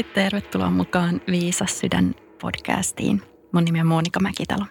lämpimästi 0.00 0.30
tervetuloa 0.30 0.70
mukaan 0.70 1.20
Viisas 1.26 1.78
sydän 1.78 2.14
podcastiin. 2.40 3.22
Mun 3.52 3.64
nimi 3.64 3.80
on 3.80 3.86
Monika 3.86 4.20
Mäkitalo. 4.20 4.64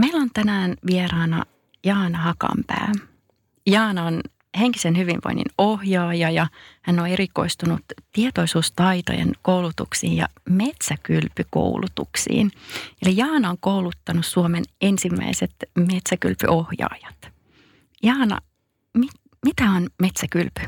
Meillä 0.00 0.20
on 0.20 0.30
tänään 0.32 0.74
vieraana 0.86 1.44
Jaana 1.84 2.18
Hakanpää. 2.18 2.92
Jaana 3.66 4.04
on 4.04 4.20
henkisen 4.58 4.96
hyvinvoinnin 4.96 5.46
ohjaaja 5.58 6.30
ja 6.30 6.46
hän 6.82 7.00
on 7.00 7.06
erikoistunut 7.06 7.80
tietoisuustaitojen 8.12 9.32
koulutuksiin 9.42 10.16
ja 10.16 10.28
metsäkylpykoulutuksiin. 10.48 12.50
Eli 13.02 13.16
Jaana 13.16 13.50
on 13.50 13.58
kouluttanut 13.60 14.26
Suomen 14.26 14.64
ensimmäiset 14.80 15.54
metsäkylpyohjaajat. 15.78 17.32
Jaana, 18.02 18.38
mit, 18.94 19.10
mitä 19.44 19.64
on 19.64 19.88
metsäkylpy? 20.02 20.62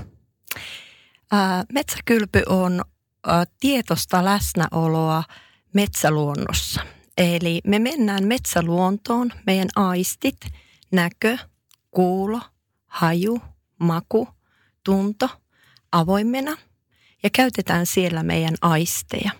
Metsäkylpy 1.72 2.42
on 2.47 2.84
tietosta 3.60 4.24
läsnäoloa 4.24 5.25
metsäluonnossa. 5.72 6.80
Eli 7.19 7.61
me 7.66 7.78
mennään 7.78 8.25
metsäluontoon, 8.25 9.33
meidän 9.47 9.69
aistit, 9.77 10.36
näkö, 10.92 11.39
kuulo, 11.91 12.41
haju, 12.86 13.41
maku, 13.81 14.28
tunto 14.84 15.28
avoimena 15.92 16.56
ja 17.22 17.31
käytetään 17.31 17.86
siellä 17.86 18.22
meidän 18.22 18.55
aisteja. 18.61 19.31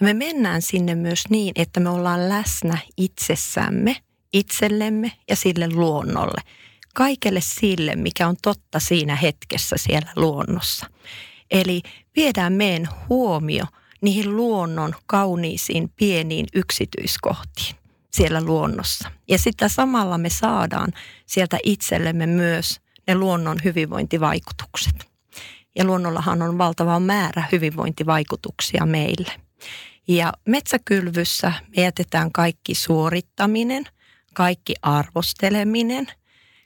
Ja 0.00 0.04
me 0.04 0.14
mennään 0.14 0.62
sinne 0.62 0.94
myös 0.94 1.24
niin, 1.28 1.52
että 1.54 1.80
me 1.80 1.88
ollaan 1.88 2.28
läsnä 2.28 2.78
itsessämme, 2.96 3.96
itsellemme 4.32 5.12
ja 5.30 5.36
sille 5.36 5.68
luonnolle– 5.70 6.40
kaikelle 6.94 7.40
sille, 7.42 7.96
mikä 7.96 8.28
on 8.28 8.36
totta 8.42 8.80
siinä 8.80 9.16
hetkessä 9.16 9.76
siellä 9.78 10.12
luonnossa. 10.16 10.86
Eli 11.50 11.82
viedään 12.16 12.52
meidän 12.52 12.88
huomio 13.08 13.64
niihin 14.00 14.36
luonnon 14.36 14.94
kauniisiin 15.06 15.90
pieniin 15.96 16.46
yksityiskohtiin 16.54 17.76
siellä 18.10 18.40
luonnossa. 18.40 19.10
Ja 19.28 19.38
sitä 19.38 19.68
samalla 19.68 20.18
me 20.18 20.30
saadaan 20.30 20.92
sieltä 21.26 21.58
itsellemme 21.62 22.26
myös 22.26 22.80
ne 23.06 23.14
luonnon 23.14 23.56
hyvinvointivaikutukset. 23.64 24.94
Ja 25.78 25.84
luonnollahan 25.84 26.42
on 26.42 26.58
valtava 26.58 27.00
määrä 27.00 27.44
hyvinvointivaikutuksia 27.52 28.86
meille. 28.86 29.32
Ja 30.08 30.32
metsäkylvyssä 30.44 31.52
me 31.76 31.82
jätetään 31.82 32.32
kaikki 32.32 32.74
suorittaminen, 32.74 33.84
kaikki 34.34 34.74
arvosteleminen– 34.82 36.06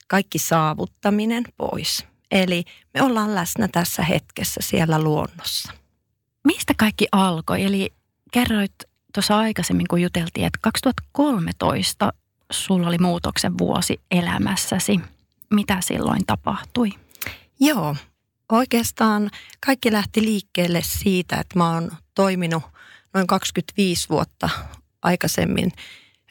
kaikki 0.09 0.39
saavuttaminen 0.39 1.45
pois. 1.57 2.07
Eli 2.31 2.65
me 2.95 3.03
ollaan 3.03 3.35
läsnä 3.35 3.69
tässä 3.73 4.03
hetkessä 4.03 4.61
siellä 4.65 5.03
luonnossa. 5.03 5.73
Mistä 6.45 6.75
kaikki 6.77 7.07
alkoi? 7.13 7.65
Eli 7.65 7.93
kerroit 8.33 8.75
tuossa 9.15 9.39
aikaisemmin, 9.39 9.89
kun 9.89 10.03
juteltiin, 10.03 10.47
että 10.47 10.59
2013 10.63 12.13
sulla 12.53 12.89
oli 12.89 12.99
muutoksen 12.99 13.59
vuosi 13.59 14.01
elämässäsi. 14.11 15.01
Mitä 15.51 15.79
silloin 15.81 16.27
tapahtui? 16.27 16.91
Joo, 17.61 17.97
oikeastaan 18.53 19.31
kaikki 19.67 19.93
lähti 19.93 20.23
liikkeelle 20.23 20.83
siitä, 20.83 21.37
että 21.37 21.59
mä 21.59 21.75
oon 21.75 21.91
toiminut 22.15 22.63
noin 23.15 23.27
25 23.27 24.09
vuotta 24.09 24.49
aikaisemmin 25.03 25.73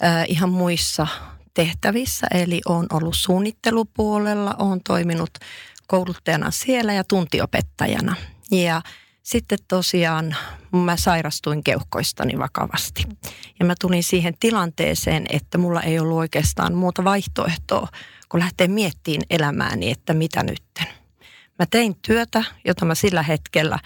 äh, 0.04 0.26
ihan 0.28 0.50
muissa 0.50 1.08
tehtävissä, 1.54 2.28
eli 2.32 2.62
olen 2.66 2.88
ollut 2.94 3.16
suunnittelupuolella, 3.18 4.56
olen 4.60 4.82
toiminut 4.88 5.30
kouluttajana 5.88 6.52
siellä 6.52 6.94
ja 6.94 7.04
tuntiopettajana. 7.04 8.16
Ja 8.52 8.82
sitten 9.24 9.58
tosiaan 9.68 10.36
mä 10.72 10.98
sairastuin 10.98 11.64
keuhkoistani 11.64 12.40
vakavasti. 12.40 13.04
Ja 13.60 13.66
mä 13.66 13.74
tulin 13.82 14.04
siihen 14.04 14.34
tilanteeseen, 14.40 15.26
että 15.30 15.58
mulla 15.58 15.82
ei 15.82 16.00
ollut 16.00 16.18
oikeastaan 16.18 16.76
muuta 16.76 17.04
vaihtoehtoa, 17.04 17.88
kun 18.30 18.40
lähtee 18.40 18.68
miettimään 18.68 19.26
elämääni, 19.30 19.92
että 19.92 20.14
mitä 20.14 20.44
nytten. 20.44 20.88
Mä 21.60 21.66
tein 21.70 21.96
työtä, 22.02 22.44
jota 22.66 22.86
mä 22.86 22.96
sillä 22.96 23.24
hetkellä 23.24 23.80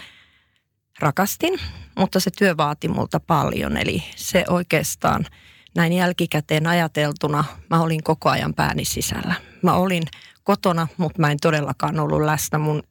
rakastin, 1.00 1.60
mutta 1.98 2.20
se 2.20 2.30
työ 2.30 2.56
vaati 2.56 2.88
multa 2.88 3.20
paljon. 3.20 3.76
Eli 3.76 4.04
se 4.16 4.44
oikeastaan 4.48 5.26
näin 5.74 5.92
jälkikäteen 5.92 6.66
ajateltuna 6.66 7.44
mä 7.70 7.80
olin 7.80 8.02
koko 8.02 8.30
ajan 8.30 8.54
pääni 8.54 8.84
sisällä. 8.84 9.34
Mä 9.62 9.74
olin 9.74 10.02
kotona, 10.44 10.88
mutta 10.96 11.20
mä 11.20 11.30
en 11.30 11.38
todellakaan 11.42 12.00
ollut 12.00 12.22
läsnä 12.22 12.58
mun 12.58 12.82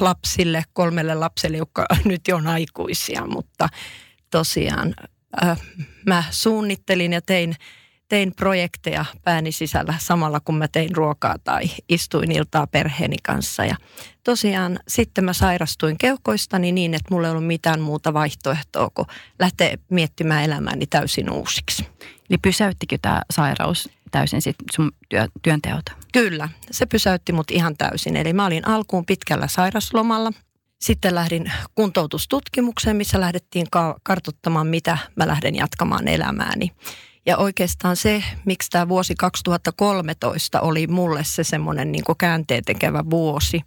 lapsille, 0.00 0.62
kolmelle 0.72 1.14
lapselle, 1.14 1.56
jotka 1.56 1.86
nyt 2.04 2.28
jo 2.28 2.36
on 2.36 2.46
aikuisia, 2.46 3.26
mutta 3.26 3.68
tosiaan 4.30 4.94
äh, 5.44 5.60
mä 6.06 6.24
suunnittelin 6.30 7.12
ja 7.12 7.22
tein 7.22 7.56
tein 8.08 8.34
projekteja 8.34 9.04
pääni 9.24 9.52
sisällä 9.52 9.94
samalla 9.98 10.40
kun 10.40 10.58
mä 10.58 10.68
tein 10.68 10.96
ruokaa 10.96 11.36
tai 11.44 11.64
istuin 11.88 12.32
iltaa 12.32 12.66
perheeni 12.66 13.16
kanssa. 13.22 13.64
Ja 13.64 13.76
tosiaan 14.24 14.80
sitten 14.88 15.24
mä 15.24 15.32
sairastuin 15.32 15.98
keuhkoistani 15.98 16.72
niin, 16.72 16.94
että 16.94 17.14
mulla 17.14 17.26
ei 17.26 17.30
ollut 17.30 17.46
mitään 17.46 17.80
muuta 17.80 18.14
vaihtoehtoa 18.14 18.90
kuin 18.94 19.06
lähteä 19.38 19.78
miettimään 19.90 20.44
elämääni 20.44 20.86
täysin 20.86 21.30
uusiksi. 21.30 21.86
Eli 22.30 22.38
pysäyttikö 22.38 22.98
tämä 23.02 23.22
sairaus 23.30 23.88
täysin 24.10 24.42
sit 24.42 24.56
sun 24.72 24.92
työ, 25.08 25.26
työnteot? 25.42 25.84
Kyllä, 26.12 26.48
se 26.70 26.86
pysäytti 26.86 27.32
mut 27.32 27.50
ihan 27.50 27.76
täysin. 27.76 28.16
Eli 28.16 28.32
mä 28.32 28.46
olin 28.46 28.68
alkuun 28.68 29.06
pitkällä 29.06 29.48
sairaslomalla. 29.48 30.32
Sitten 30.80 31.14
lähdin 31.14 31.52
kuntoutustutkimukseen, 31.74 32.96
missä 32.96 33.20
lähdettiin 33.20 33.66
kartottamaan, 34.02 34.66
mitä 34.66 34.98
mä 35.16 35.26
lähden 35.26 35.54
jatkamaan 35.54 36.08
elämääni. 36.08 36.72
Ja 37.26 37.36
oikeastaan 37.36 37.96
se, 37.96 38.24
miksi 38.44 38.70
tämä 38.70 38.88
vuosi 38.88 39.14
2013 39.14 40.60
oli 40.60 40.86
mulle 40.86 41.24
se 41.24 41.44
semmoinen 41.44 41.92
niin 41.92 42.04
käänteen 42.18 42.64
tekevä 42.64 43.04
vuosi, 43.10 43.60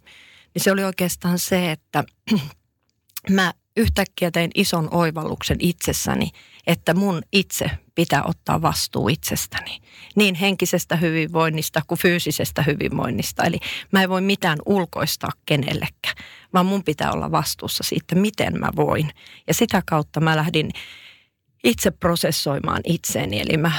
niin 0.54 0.62
se 0.62 0.72
oli 0.72 0.84
oikeastaan 0.84 1.38
se, 1.38 1.72
että 1.72 2.04
mä 3.30 3.52
yhtäkkiä 3.76 4.30
tein 4.30 4.50
ison 4.54 4.88
oivalluksen 4.90 5.56
itsessäni, 5.60 6.30
että 6.66 6.94
mun 6.94 7.22
itse 7.32 7.70
pitää 7.94 8.22
ottaa 8.24 8.62
vastuu 8.62 9.08
itsestäni. 9.08 9.78
Niin 10.16 10.34
henkisestä 10.34 10.96
hyvinvoinnista 10.96 11.82
kuin 11.86 11.98
fyysisestä 11.98 12.62
hyvinvoinnista. 12.62 13.44
Eli 13.44 13.58
mä 13.92 14.02
en 14.02 14.08
voi 14.08 14.20
mitään 14.20 14.58
ulkoistaa 14.66 15.30
kenellekään, 15.46 16.16
vaan 16.54 16.66
mun 16.66 16.84
pitää 16.84 17.12
olla 17.12 17.30
vastuussa 17.30 17.84
siitä, 17.84 18.14
miten 18.14 18.60
mä 18.60 18.68
voin. 18.76 19.10
Ja 19.46 19.54
sitä 19.54 19.82
kautta 19.86 20.20
mä 20.20 20.36
lähdin 20.36 20.70
itse 21.64 21.90
prosessoimaan 21.90 22.80
itseeni. 22.84 23.40
Eli 23.40 23.56
mä, 23.56 23.72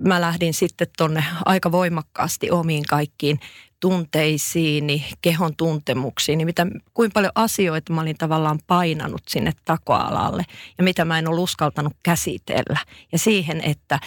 mä 0.00 0.20
lähdin 0.20 0.54
sitten 0.54 0.86
tonne 0.96 1.24
aika 1.44 1.72
voimakkaasti 1.72 2.50
omiin 2.50 2.84
kaikkiin 2.88 3.40
tunteisiini, 3.84 5.04
kehon 5.22 5.56
tuntemuksiin, 5.56 6.38
niin 6.38 6.46
mitä, 6.46 6.66
kuinka 6.94 7.14
paljon 7.14 7.32
asioita 7.34 7.92
mä 7.92 8.00
olin 8.00 8.16
tavallaan 8.18 8.58
painanut 8.66 9.22
sinne 9.28 9.52
takoalalle 9.64 10.42
ja 10.78 10.84
mitä 10.84 11.04
mä 11.04 11.18
en 11.18 11.28
ole 11.28 11.40
uskaltanut 11.40 11.92
käsitellä. 12.02 12.78
Ja 13.12 13.18
siihen, 13.18 13.60
että 13.60 14.00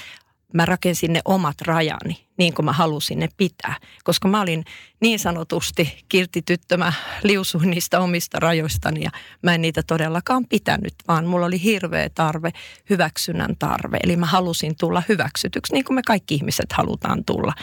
mä 0.53 0.65
rakensin 0.65 1.13
ne 1.13 1.21
omat 1.25 1.61
rajani 1.61 2.27
niin 2.38 2.53
kuin 2.53 2.65
mä 2.65 2.73
halusin 2.73 3.19
ne 3.19 3.29
pitää. 3.38 3.75
Koska 4.03 4.27
mä 4.27 4.41
olin 4.41 4.63
niin 5.01 5.19
sanotusti 5.19 6.03
kiltityttö, 6.09 6.77
mä 6.77 6.94
liusuin 7.23 7.69
niistä 7.69 7.99
omista 7.99 8.39
rajoistani 8.39 9.03
ja 9.03 9.09
mä 9.44 9.55
en 9.55 9.61
niitä 9.61 9.83
todellakaan 9.88 10.45
pitänyt, 10.49 10.94
vaan 11.07 11.25
mulla 11.25 11.45
oli 11.45 11.63
hirveä 11.63 12.09
tarve, 12.09 12.51
hyväksynnän 12.89 13.55
tarve. 13.59 13.97
Eli 14.03 14.15
mä 14.15 14.25
halusin 14.25 14.75
tulla 14.79 15.03
hyväksytyksi 15.09 15.73
niin 15.73 15.85
kuin 15.85 15.95
me 15.95 16.01
kaikki 16.07 16.35
ihmiset 16.35 16.73
halutaan 16.73 17.25
tulla. 17.25 17.53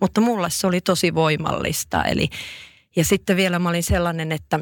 Mutta 0.00 0.20
mulle 0.20 0.50
se 0.50 0.66
oli 0.66 0.80
tosi 0.80 1.14
voimallista. 1.14 2.04
Eli, 2.04 2.28
ja 2.96 3.04
sitten 3.04 3.36
vielä 3.36 3.58
mä 3.58 3.68
olin 3.68 3.82
sellainen, 3.82 4.32
että 4.32 4.60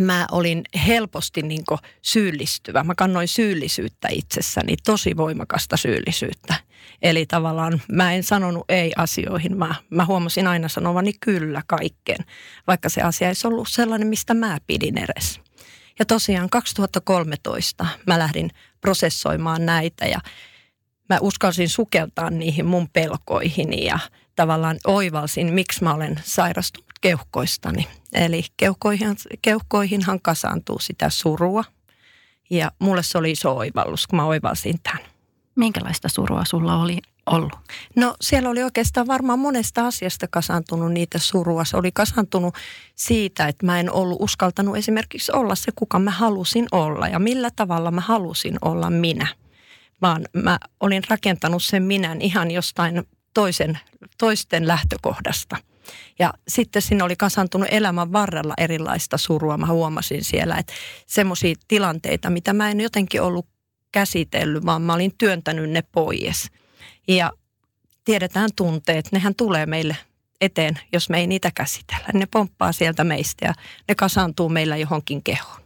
mä 0.00 0.26
olin 0.30 0.62
helposti 0.86 1.42
niin 1.42 1.64
syyllistyvä. 2.02 2.84
Mä 2.84 2.94
kannoin 2.94 3.28
syyllisyyttä 3.28 4.08
itsessäni, 4.10 4.74
tosi 4.86 5.16
voimakasta 5.16 5.76
syyllisyyttä. 5.76 6.54
Eli 7.02 7.26
tavallaan 7.26 7.82
mä 7.92 8.12
en 8.12 8.22
sanonut 8.22 8.64
ei 8.68 8.92
asioihin, 8.96 9.56
mä, 9.56 9.74
mä 9.90 10.04
huomasin 10.04 10.46
aina 10.46 10.68
sanovani 10.68 11.12
kyllä 11.20 11.62
kaikkeen, 11.66 12.24
vaikka 12.66 12.88
se 12.88 13.02
asia 13.02 13.28
ei 13.28 13.34
ollut 13.44 13.68
sellainen, 13.68 14.08
mistä 14.08 14.34
mä 14.34 14.58
pidin 14.66 14.98
edes. 14.98 15.40
Ja 15.98 16.04
tosiaan 16.04 16.50
2013 16.50 17.86
mä 18.06 18.18
lähdin 18.18 18.50
prosessoimaan 18.80 19.66
näitä 19.66 20.06
ja 20.06 20.20
mä 21.08 21.18
uskalsin 21.20 21.68
sukeltaa 21.68 22.30
niihin 22.30 22.66
mun 22.66 22.88
pelkoihini 22.88 23.84
ja 23.84 23.98
tavallaan 24.36 24.76
oivalsin, 24.86 25.54
miksi 25.54 25.84
mä 25.84 25.94
olen 25.94 26.20
sairastunut 26.24 26.91
keuhkoistani. 27.02 27.88
Eli 28.12 28.44
keuhkoihin, 28.56 29.16
keuhkoihinhan 29.42 30.20
kasaantuu 30.20 30.78
sitä 30.78 31.10
surua 31.10 31.64
ja 32.50 32.70
mulle 32.78 33.02
se 33.02 33.18
oli 33.18 33.30
iso 33.30 33.56
oivallus, 33.56 34.06
kun 34.06 34.16
mä 34.16 34.24
oivalsin 34.24 34.80
tämän. 34.82 35.02
Minkälaista 35.54 36.08
surua 36.08 36.44
sulla 36.44 36.82
oli 36.82 36.98
ollut? 37.26 37.52
No 37.96 38.14
siellä 38.20 38.50
oli 38.50 38.62
oikeastaan 38.62 39.06
varmaan 39.06 39.38
monesta 39.38 39.86
asiasta 39.86 40.28
kasantunut 40.28 40.92
niitä 40.92 41.18
surua. 41.18 41.64
Se 41.64 41.76
oli 41.76 41.92
kasantunut 41.92 42.54
siitä, 42.94 43.48
että 43.48 43.66
mä 43.66 43.80
en 43.80 43.92
ollut 43.92 44.16
uskaltanut 44.20 44.76
esimerkiksi 44.76 45.32
olla 45.32 45.54
se, 45.54 45.72
kuka 45.76 45.98
mä 45.98 46.10
halusin 46.10 46.66
olla 46.72 47.08
ja 47.08 47.18
millä 47.18 47.50
tavalla 47.56 47.90
mä 47.90 48.00
halusin 48.00 48.58
olla 48.62 48.90
minä. 48.90 49.26
Vaan 50.02 50.24
mä 50.32 50.58
olin 50.80 51.02
rakentanut 51.08 51.62
sen 51.62 51.82
minän 51.82 52.20
ihan 52.20 52.50
jostain 52.50 53.02
toisen, 53.34 53.78
toisten 54.18 54.68
lähtökohdasta. 54.68 55.56
Ja 56.18 56.34
sitten 56.48 56.82
siinä 56.82 57.04
oli 57.04 57.16
kasantunut 57.16 57.68
elämän 57.70 58.12
varrella 58.12 58.54
erilaista 58.58 59.18
surua. 59.18 59.58
Mä 59.58 59.66
huomasin 59.66 60.24
siellä, 60.24 60.56
että 60.56 60.72
semmoisia 61.06 61.54
tilanteita, 61.68 62.30
mitä 62.30 62.52
mä 62.52 62.70
en 62.70 62.80
jotenkin 62.80 63.22
ollut 63.22 63.46
käsitellyt, 63.92 64.66
vaan 64.66 64.82
mä 64.82 64.94
olin 64.94 65.14
työntänyt 65.18 65.70
ne 65.70 65.82
pois. 65.82 66.50
Ja 67.08 67.32
tiedetään 68.04 68.50
tunteet, 68.56 69.12
nehän 69.12 69.34
tulee 69.34 69.66
meille 69.66 69.96
eteen, 70.40 70.78
jos 70.92 71.10
me 71.10 71.18
ei 71.18 71.26
niitä 71.26 71.50
käsitellä. 71.54 72.06
Ne 72.14 72.26
pomppaa 72.30 72.72
sieltä 72.72 73.04
meistä 73.04 73.46
ja 73.46 73.54
ne 73.88 73.94
kasaantuu 73.94 74.48
meillä 74.48 74.76
johonkin 74.76 75.22
kehoon. 75.22 75.62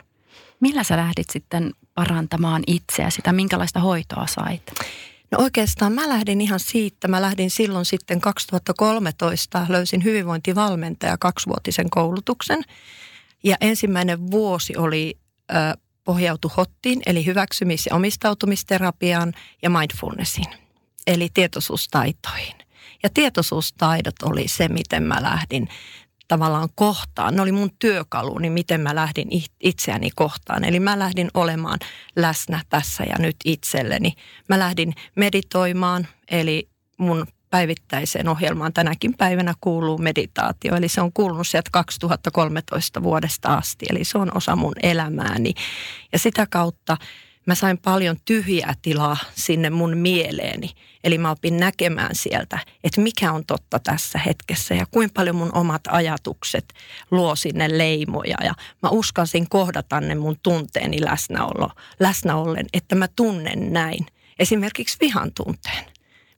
Millä 0.60 0.82
sä 0.82 0.96
lähdit 0.96 1.30
sitten 1.30 1.72
parantamaan 1.94 2.62
itseä 2.66 3.10
sitä, 3.10 3.32
minkälaista 3.32 3.80
hoitoa 3.80 4.26
sait? 4.26 4.72
No 5.30 5.38
oikeastaan 5.38 5.92
mä 5.92 6.08
lähdin 6.08 6.40
ihan 6.40 6.60
siitä. 6.60 7.08
Mä 7.08 7.22
lähdin 7.22 7.50
silloin 7.50 7.84
sitten 7.84 8.20
2013, 8.20 9.66
löysin 9.68 10.04
hyvinvointivalmentaja 10.04 11.18
kaksivuotisen 11.18 11.90
koulutuksen. 11.90 12.62
Ja 13.44 13.56
ensimmäinen 13.60 14.30
vuosi 14.30 14.76
oli 14.76 15.18
ö, 15.50 15.54
pohjautu 16.04 16.52
hottiin, 16.56 17.02
eli 17.06 17.26
hyväksymis- 17.26 17.86
ja 17.86 17.96
omistautumisterapiaan 17.96 19.32
ja 19.62 19.70
mindfulnessiin, 19.70 20.52
eli 21.06 21.28
tietoisuustaitoihin. 21.34 22.54
Ja 23.02 23.08
tietoisuustaidot 23.14 24.22
oli 24.22 24.48
se, 24.48 24.68
miten 24.68 25.02
mä 25.02 25.22
lähdin 25.22 25.68
tavallaan 26.28 26.68
kohtaan. 26.74 27.36
Ne 27.36 27.42
oli 27.42 27.52
mun 27.52 27.70
työkaluni, 27.78 28.50
miten 28.50 28.80
mä 28.80 28.94
lähdin 28.94 29.28
itseäni 29.60 30.10
kohtaan. 30.14 30.64
Eli 30.64 30.80
mä 30.80 30.98
lähdin 30.98 31.30
olemaan 31.34 31.78
läsnä 32.16 32.60
tässä 32.68 33.04
ja 33.04 33.16
nyt 33.18 33.36
itselleni. 33.44 34.12
Mä 34.48 34.58
lähdin 34.58 34.94
meditoimaan, 35.16 36.06
eli 36.30 36.68
mun 36.98 37.26
päivittäiseen 37.50 38.28
ohjelmaan 38.28 38.72
tänäkin 38.72 39.14
päivänä 39.16 39.54
kuuluu 39.60 39.98
meditaatio. 39.98 40.76
Eli 40.76 40.88
se 40.88 41.00
on 41.00 41.12
kuulunut 41.12 41.46
sieltä 41.46 41.70
2013 41.72 43.02
vuodesta 43.02 43.54
asti, 43.54 43.86
eli 43.90 44.04
se 44.04 44.18
on 44.18 44.36
osa 44.36 44.56
mun 44.56 44.74
elämääni. 44.82 45.54
Ja 46.12 46.18
sitä 46.18 46.46
kautta 46.50 46.96
mä 47.46 47.54
sain 47.54 47.78
paljon 47.78 48.16
tyhjää 48.24 48.74
tilaa 48.82 49.16
sinne 49.34 49.70
mun 49.70 49.96
mieleeni. 49.96 50.70
Eli 51.04 51.18
mä 51.18 51.30
opin 51.30 51.56
näkemään 51.56 52.14
sieltä, 52.14 52.58
että 52.84 53.00
mikä 53.00 53.32
on 53.32 53.46
totta 53.46 53.78
tässä 53.78 54.18
hetkessä 54.18 54.74
ja 54.74 54.86
kuinka 54.90 55.12
paljon 55.14 55.36
mun 55.36 55.54
omat 55.54 55.82
ajatukset 55.88 56.64
luo 57.10 57.36
sinne 57.36 57.78
leimoja. 57.78 58.36
Ja 58.44 58.54
mä 58.82 58.88
uskalsin 58.88 59.48
kohdata 59.48 60.00
ne 60.00 60.14
mun 60.14 60.36
tunteeni 60.42 61.04
läsnäolo, 61.04 61.70
läsnäollen, 62.00 62.66
että 62.72 62.94
mä 62.94 63.08
tunnen 63.16 63.72
näin. 63.72 64.06
Esimerkiksi 64.38 64.96
vihan 65.00 65.32
tunteen. 65.32 65.84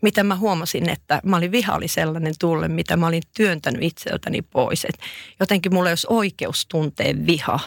Mitä 0.03 0.25
mä 0.25 0.37
huomasin, 0.37 0.89
että 0.89 1.21
mä 1.25 1.37
olin 1.37 1.53
viha 1.53 1.75
oli 1.75 1.89
sellainen 1.89 2.35
tulle, 2.41 2.69
mitä 2.69 2.97
mä 2.97 3.07
olin 3.07 3.23
työntänyt 3.37 3.83
itseltäni 3.83 4.43
pois. 4.43 4.85
Et 4.85 4.99
jotenkin 5.41 5.75
mulla 5.75 5.89
olisi 5.89 6.07
oikeus 6.11 6.67
tuntea 6.67 7.15
viha. 7.27 7.61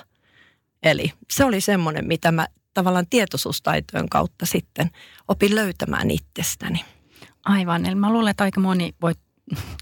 Eli 0.83 1.13
se 1.31 1.45
oli 1.45 1.61
semmoinen, 1.61 2.07
mitä 2.07 2.31
mä 2.31 2.47
tavallaan 2.73 3.07
tietoisuustaitojen 3.09 4.09
kautta 4.09 4.45
sitten 4.45 4.91
opin 5.27 5.55
löytämään 5.55 6.11
itsestäni. 6.11 6.85
Aivan, 7.45 7.85
eli 7.85 7.95
mä 7.95 8.11
luulen, 8.13 8.31
että 8.31 8.43
aika 8.43 8.59
moni 8.59 8.95
voi 9.01 9.13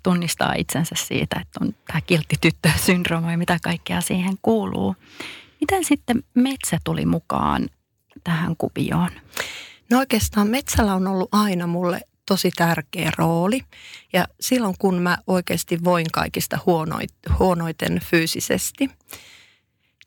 tunnistaa 0.04 0.54
itsensä 0.54 0.96
siitä, 0.98 1.40
että 1.42 1.60
on 1.62 1.76
tämä 1.88 2.02
kiltti 2.02 2.36
tyttö-syndrooma 2.42 3.32
ja 3.32 3.38
mitä 3.38 3.60
kaikkea 3.62 4.02
siihen 4.02 4.38
kuuluu. 4.42 4.96
Miten 5.62 5.86
sitten 5.86 6.24
metsä 6.34 6.78
tuli 6.84 7.06
mukaan 7.06 7.70
tähän 8.24 8.56
kuvioon? 8.58 9.10
No 9.92 10.00
oikeastaan 10.00 10.48
metsällä 10.48 10.94
on 10.94 11.08
ollut 11.08 11.30
aina 11.32 11.68
mulle 11.68 12.02
tosi 12.26 12.52
tärkeä 12.56 13.12
rooli. 13.18 13.62
Ja 14.14 14.28
silloin 14.40 14.76
kun 14.80 15.02
mä 15.02 15.18
oikeasti 15.28 15.84
voin 15.84 16.06
kaikista 16.14 16.60
huonoiten 17.40 18.00
fyysisesti, 18.06 18.90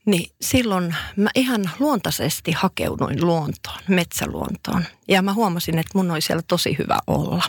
niin 0.05 0.31
silloin 0.41 0.95
mä 1.15 1.29
ihan 1.35 1.71
luontaisesti 1.79 2.51
hakeuduin 2.51 3.25
luontoon, 3.25 3.79
metsäluontoon. 3.87 4.85
Ja 5.07 5.21
mä 5.21 5.33
huomasin, 5.33 5.79
että 5.79 5.91
mun 5.97 6.11
oli 6.11 6.21
siellä 6.21 6.43
tosi 6.47 6.75
hyvä 6.79 6.99
olla. 7.07 7.43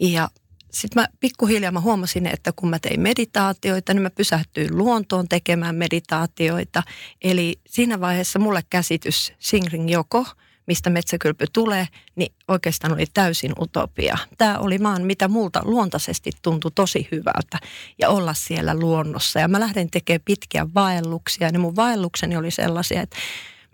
Ja 0.00 0.28
sitten 0.70 1.02
mä 1.02 1.08
pikkuhiljaa 1.20 1.72
mä 1.72 1.80
huomasin, 1.80 2.26
että 2.26 2.52
kun 2.56 2.70
mä 2.70 2.78
tein 2.78 3.00
meditaatioita, 3.00 3.94
niin 3.94 4.02
mä 4.02 4.10
pysähtyin 4.10 4.78
luontoon 4.78 5.28
tekemään 5.28 5.74
meditaatioita. 5.74 6.82
Eli 7.22 7.60
siinä 7.66 8.00
vaiheessa 8.00 8.38
mulle 8.38 8.62
käsitys 8.70 9.32
Singring 9.38 9.90
Joko– 9.90 10.26
mistä 10.66 10.90
metsäkylpy 10.90 11.46
tulee, 11.52 11.88
niin 12.16 12.34
oikeastaan 12.48 12.92
oli 12.92 13.04
täysin 13.14 13.52
utopia. 13.60 14.18
Tämä 14.38 14.58
oli 14.58 14.78
maan, 14.78 15.02
mitä 15.02 15.28
multa 15.28 15.60
luontaisesti 15.64 16.30
tuntui 16.42 16.70
tosi 16.74 17.08
hyvältä 17.12 17.58
ja 17.98 18.08
olla 18.08 18.34
siellä 18.34 18.74
luonnossa. 18.74 19.40
Ja 19.40 19.48
mä 19.48 19.60
lähdin 19.60 19.90
tekemään 19.90 20.22
pitkiä 20.24 20.66
vaelluksia 20.74 21.50
ne 21.50 21.58
mun 21.58 21.76
vaellukseni 21.76 22.36
oli 22.36 22.50
sellaisia, 22.50 23.02
että 23.02 23.16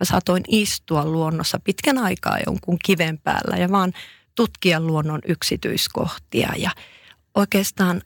mä 0.00 0.04
saatoin 0.04 0.42
istua 0.48 1.04
luonnossa 1.04 1.60
pitkän 1.64 1.98
aikaa 1.98 2.38
jonkun 2.46 2.78
kiven 2.84 3.18
päällä 3.18 3.56
ja 3.56 3.70
vaan 3.70 3.92
tutkia 4.34 4.80
luonnon 4.80 5.20
yksityiskohtia 5.26 6.52
ja 6.56 6.70
oikeastaan 7.34 8.02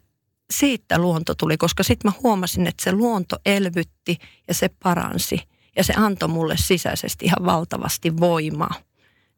siitä 0.50 0.98
luonto 0.98 1.34
tuli, 1.34 1.56
koska 1.56 1.82
sitten 1.82 2.10
mä 2.10 2.18
huomasin, 2.22 2.66
että 2.66 2.84
se 2.84 2.92
luonto 2.92 3.36
elvytti 3.46 4.18
ja 4.48 4.54
se 4.54 4.70
paransi– 4.82 5.40
ja 5.76 5.84
se 5.84 5.94
antoi 5.96 6.28
mulle 6.28 6.56
sisäisesti 6.56 7.24
ihan 7.24 7.46
valtavasti 7.46 8.16
voimaa. 8.16 8.74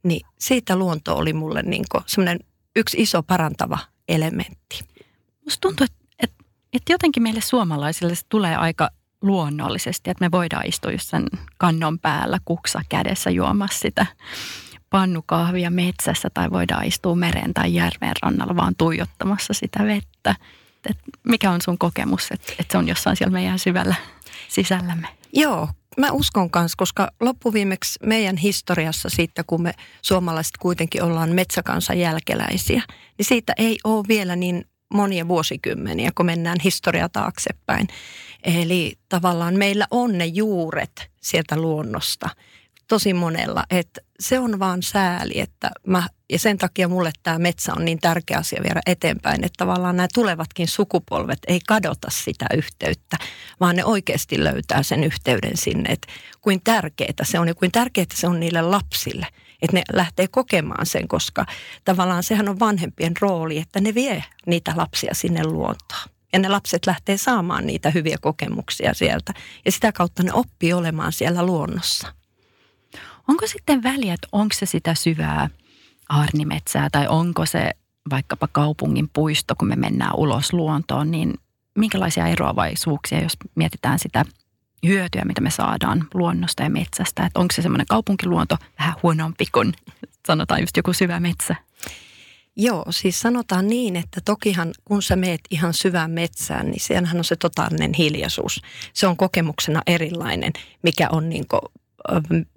Niin 0.02 0.26
siitä 0.38 0.76
luonto 0.76 1.16
oli 1.16 1.32
mulle 1.32 1.62
niin 1.62 1.85
semmoinen 2.06 2.38
yksi 2.76 3.02
iso 3.02 3.23
parantava 3.23 3.78
elementti. 4.09 4.80
Musta 5.44 5.61
tuntuu, 5.61 5.85
että, 5.85 6.04
että, 6.18 6.44
että 6.73 6.92
jotenkin 6.92 7.23
meille 7.23 7.40
suomalaisille 7.40 8.14
se 8.14 8.23
tulee 8.28 8.56
aika 8.56 8.90
luonnollisesti, 9.23 10.11
että 10.11 10.25
me 10.25 10.30
voidaan 10.30 10.66
istua 10.66 10.90
sen 10.99 11.26
kannon 11.59 11.99
päällä 11.99 12.38
kuksa 12.44 12.80
kädessä 12.88 13.30
juomassa 13.30 13.78
sitä 13.78 14.06
pannukahvia 14.90 15.70
metsässä 15.70 16.28
tai 16.35 16.50
voidaan 16.50 16.85
istua 16.85 17.14
meren 17.14 17.54
tai 17.54 17.75
järven 17.75 18.12
rannalla 18.23 18.56
vaan 18.56 18.75
tuijottamassa 18.78 19.54
sitä 19.54 19.85
vettä. 19.85 20.37
Et 20.90 20.99
mikä 21.23 21.50
on 21.50 21.62
sun 21.62 21.78
kokemus, 21.78 22.28
että, 22.30 22.52
että 22.59 22.73
se 22.73 22.78
on 22.78 22.88
jossain 22.88 23.16
siellä 23.16 23.32
meidän 23.32 23.59
syvällä 23.59 23.94
sisällämme? 24.49 25.09
Joo, 25.32 25.68
mä 25.98 26.10
uskon 26.12 26.50
kanssa, 26.50 26.76
koska 26.78 27.10
loppuviimeksi 27.20 27.98
meidän 28.06 28.36
historiassa 28.36 29.08
siitä, 29.08 29.44
kun 29.46 29.62
me 29.62 29.72
suomalaiset 30.02 30.56
kuitenkin 30.56 31.02
ollaan 31.02 31.30
metsäkansan 31.30 31.98
jälkeläisiä, 31.98 32.82
niin 33.18 33.26
siitä 33.26 33.52
ei 33.56 33.78
ole 33.84 34.04
vielä 34.08 34.36
niin 34.36 34.64
monia 34.94 35.28
vuosikymmeniä, 35.28 36.10
kun 36.14 36.26
mennään 36.26 36.58
historia 36.64 37.08
taaksepäin. 37.08 37.88
Eli 38.42 38.98
tavallaan 39.08 39.54
meillä 39.54 39.86
on 39.90 40.18
ne 40.18 40.26
juuret 40.26 41.10
sieltä 41.22 41.56
luonnosta 41.56 42.28
tosi 42.88 43.14
monella, 43.14 43.64
että 43.71 44.00
se 44.21 44.38
on 44.38 44.59
vaan 44.59 44.83
sääli, 44.83 45.41
että 45.41 45.71
mä, 45.87 46.09
ja 46.33 46.38
sen 46.38 46.59
takia 46.59 46.88
mulle 46.88 47.11
tämä 47.23 47.38
metsä 47.38 47.73
on 47.76 47.85
niin 47.85 47.99
tärkeä 47.99 48.38
asia 48.38 48.62
viedä 48.62 48.81
eteenpäin, 48.87 49.45
että 49.45 49.57
tavallaan 49.57 49.97
nämä 49.97 50.09
tulevatkin 50.14 50.69
sukupolvet 50.69 51.38
ei 51.49 51.61
kadota 51.69 52.09
sitä 52.11 52.47
yhteyttä, 52.55 53.17
vaan 53.61 53.76
ne 53.76 53.85
oikeasti 53.85 54.45
löytää 54.45 54.83
sen 54.83 55.05
yhteyden 55.05 55.57
sinne, 55.57 55.93
että 55.93 56.12
kuin 56.41 56.61
tärkeää 56.64 57.12
se 57.23 57.38
on 57.38 57.49
ja 57.49 57.55
kuin 57.55 57.73
tärkeää 57.73 58.07
se 58.14 58.26
on 58.26 58.41
niille 58.41 58.62
lapsille, 58.62 59.26
että 59.62 59.76
ne 59.76 59.83
lähtee 59.93 60.29
kokemaan 60.29 60.87
sen, 60.87 61.09
koska 61.09 61.47
tavallaan 61.85 62.23
sehän 62.23 62.49
on 62.49 62.61
vanhempien 62.61 63.12
rooli, 63.21 63.59
että 63.59 63.81
ne 63.81 63.95
vie 63.95 64.25
niitä 64.47 64.73
lapsia 64.76 65.14
sinne 65.14 65.45
luontoon. 65.45 66.09
Ja 66.33 66.38
ne 66.38 66.49
lapset 66.49 66.87
lähtee 66.87 67.17
saamaan 67.17 67.67
niitä 67.67 67.91
hyviä 67.91 68.17
kokemuksia 68.21 68.95
sieltä. 68.95 69.33
Ja 69.64 69.73
sitä 69.73 69.93
kautta 69.93 70.23
ne 70.23 70.33
oppii 70.33 70.73
olemaan 70.73 71.12
siellä 71.12 71.47
luonnossa. 71.47 72.24
Onko 73.28 73.47
sitten 73.47 73.83
väliä, 73.83 74.14
että 74.14 74.28
onko 74.33 74.54
se 74.59 74.66
sitä 74.66 74.95
syvää 74.95 75.50
aarnimetsää 76.09 76.88
tai 76.93 77.09
onko 77.09 77.47
se 77.47 77.71
vaikkapa 78.11 78.49
kaupungin 78.52 79.11
puisto, 79.12 79.54
kun 79.59 79.69
me 79.69 79.76
mennään 79.76 80.16
ulos 80.16 80.52
luontoon, 80.52 81.11
niin 81.11 81.35
minkälaisia 81.78 82.26
eroavaisuuksia, 82.26 83.23
jos 83.23 83.33
mietitään 83.54 83.99
sitä 83.99 84.25
hyötyä, 84.87 85.23
mitä 85.25 85.40
me 85.40 85.50
saadaan 85.50 86.07
luonnosta 86.14 86.62
ja 86.62 86.71
metsästä. 86.71 87.26
Että 87.26 87.40
onko 87.40 87.54
se 87.54 87.62
semmoinen 87.62 87.87
kaupunkiluonto 87.87 88.57
vähän 88.78 88.95
huonompi 89.02 89.47
kuin 89.52 89.73
sanotaan 90.26 90.61
just 90.61 90.76
joku 90.76 90.93
syvä 90.93 91.21
metsä? 91.21 91.57
Joo, 92.57 92.85
siis 92.90 93.21
sanotaan 93.21 93.66
niin, 93.66 93.97
että 93.97 94.21
tokihan 94.25 94.71
kun 94.85 95.02
sä 95.02 95.16
meet 95.16 95.40
ihan 95.50 95.75
syvään 95.75 96.11
metsään, 96.11 96.66
niin 96.66 96.81
siellähän 96.81 97.19
on 97.19 97.25
se 97.25 97.37
totaalinen 97.37 97.95
hiljaisuus. 97.95 98.62
Se 98.93 99.07
on 99.07 99.16
kokemuksena 99.16 99.83
erilainen, 99.87 100.52
mikä 100.83 101.09
on 101.12 101.28
niin 101.28 101.45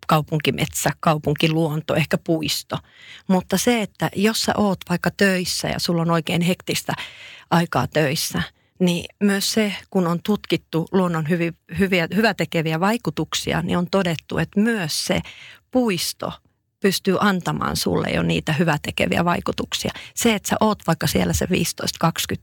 kaupunkimetsä, 0.07 0.89
kaupunkiluonto, 0.99 1.95
ehkä 1.95 2.17
puisto. 2.17 2.77
Mutta 3.27 3.57
se, 3.57 3.81
että 3.81 4.09
jos 4.15 4.41
sä 4.41 4.53
oot 4.57 4.79
vaikka 4.89 5.11
töissä 5.11 5.67
ja 5.67 5.79
sulla 5.79 6.01
on 6.01 6.11
oikein 6.11 6.41
hektistä 6.41 6.93
aikaa 7.49 7.87
töissä, 7.87 8.41
niin 8.79 9.05
myös 9.19 9.53
se, 9.53 9.73
kun 9.89 10.07
on 10.07 10.19
tutkittu 10.23 10.87
luonnon 10.91 11.29
hyviä, 11.29 11.51
hyviä, 11.79 12.07
hyvätekeviä 12.15 12.79
vaikutuksia, 12.79 13.61
niin 13.61 13.77
on 13.77 13.87
todettu, 13.91 14.37
että 14.37 14.59
myös 14.59 15.05
se 15.05 15.21
puisto– 15.71 16.33
pystyy 16.79 17.17
antamaan 17.19 17.75
sulle 17.75 18.09
jo 18.09 18.23
niitä 18.23 18.53
hyvätekeviä 18.53 19.25
vaikutuksia. 19.25 19.91
Se, 20.15 20.35
että 20.35 20.49
sä 20.49 20.55
oot 20.59 20.87
vaikka 20.87 21.07
siellä 21.07 21.33
se 21.33 21.45
15-20 21.45 21.49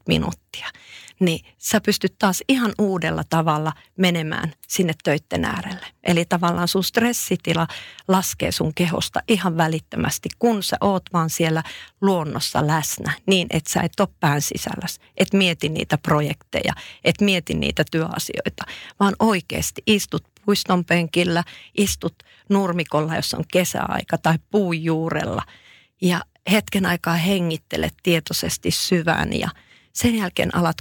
minuuttia, 0.08 0.68
niin 1.20 1.46
sä 1.58 1.80
pystyt 1.80 2.14
taas 2.18 2.42
ihan 2.48 2.72
uudella 2.78 3.24
tavalla 3.30 3.72
menemään 3.96 4.52
sinne 4.68 4.92
töitten 5.04 5.44
äärelle. 5.44 5.86
Eli 6.02 6.24
tavallaan 6.24 6.68
sun 6.68 6.84
stressitila 6.84 7.66
laskee 8.08 8.52
sun 8.52 8.74
kehosta 8.74 9.20
ihan 9.28 9.56
välittömästi, 9.56 10.28
kun 10.38 10.62
sä 10.62 10.76
oot 10.80 11.02
vaan 11.12 11.30
siellä 11.30 11.62
luonnossa 12.00 12.66
läsnä, 12.66 13.12
niin 13.26 13.46
että 13.50 13.70
sä 13.72 13.80
et 13.80 14.00
ole 14.00 14.08
pään 14.20 14.42
sisällä, 14.42 14.86
et 15.16 15.32
mieti 15.32 15.68
niitä 15.68 15.98
projekteja, 15.98 16.72
et 17.04 17.20
mieti 17.20 17.54
niitä 17.54 17.84
työasioita, 17.90 18.64
vaan 19.00 19.16
oikeasti 19.18 19.82
istut 19.86 20.24
puiston 20.44 20.84
penkillä, 20.84 21.44
istut 21.78 22.14
nurmikolla, 22.48 23.16
jos 23.16 23.34
on 23.34 23.44
kesäaika 23.52 24.18
tai 24.18 24.38
puun 24.50 24.84
juurella 24.84 25.42
ja 26.02 26.20
hetken 26.50 26.86
aikaa 26.86 27.14
hengittelet 27.14 27.94
tietoisesti 28.02 28.70
syvään 28.70 29.32
ja 29.32 29.48
sen 29.94 30.14
jälkeen 30.14 30.56
alat 30.56 30.76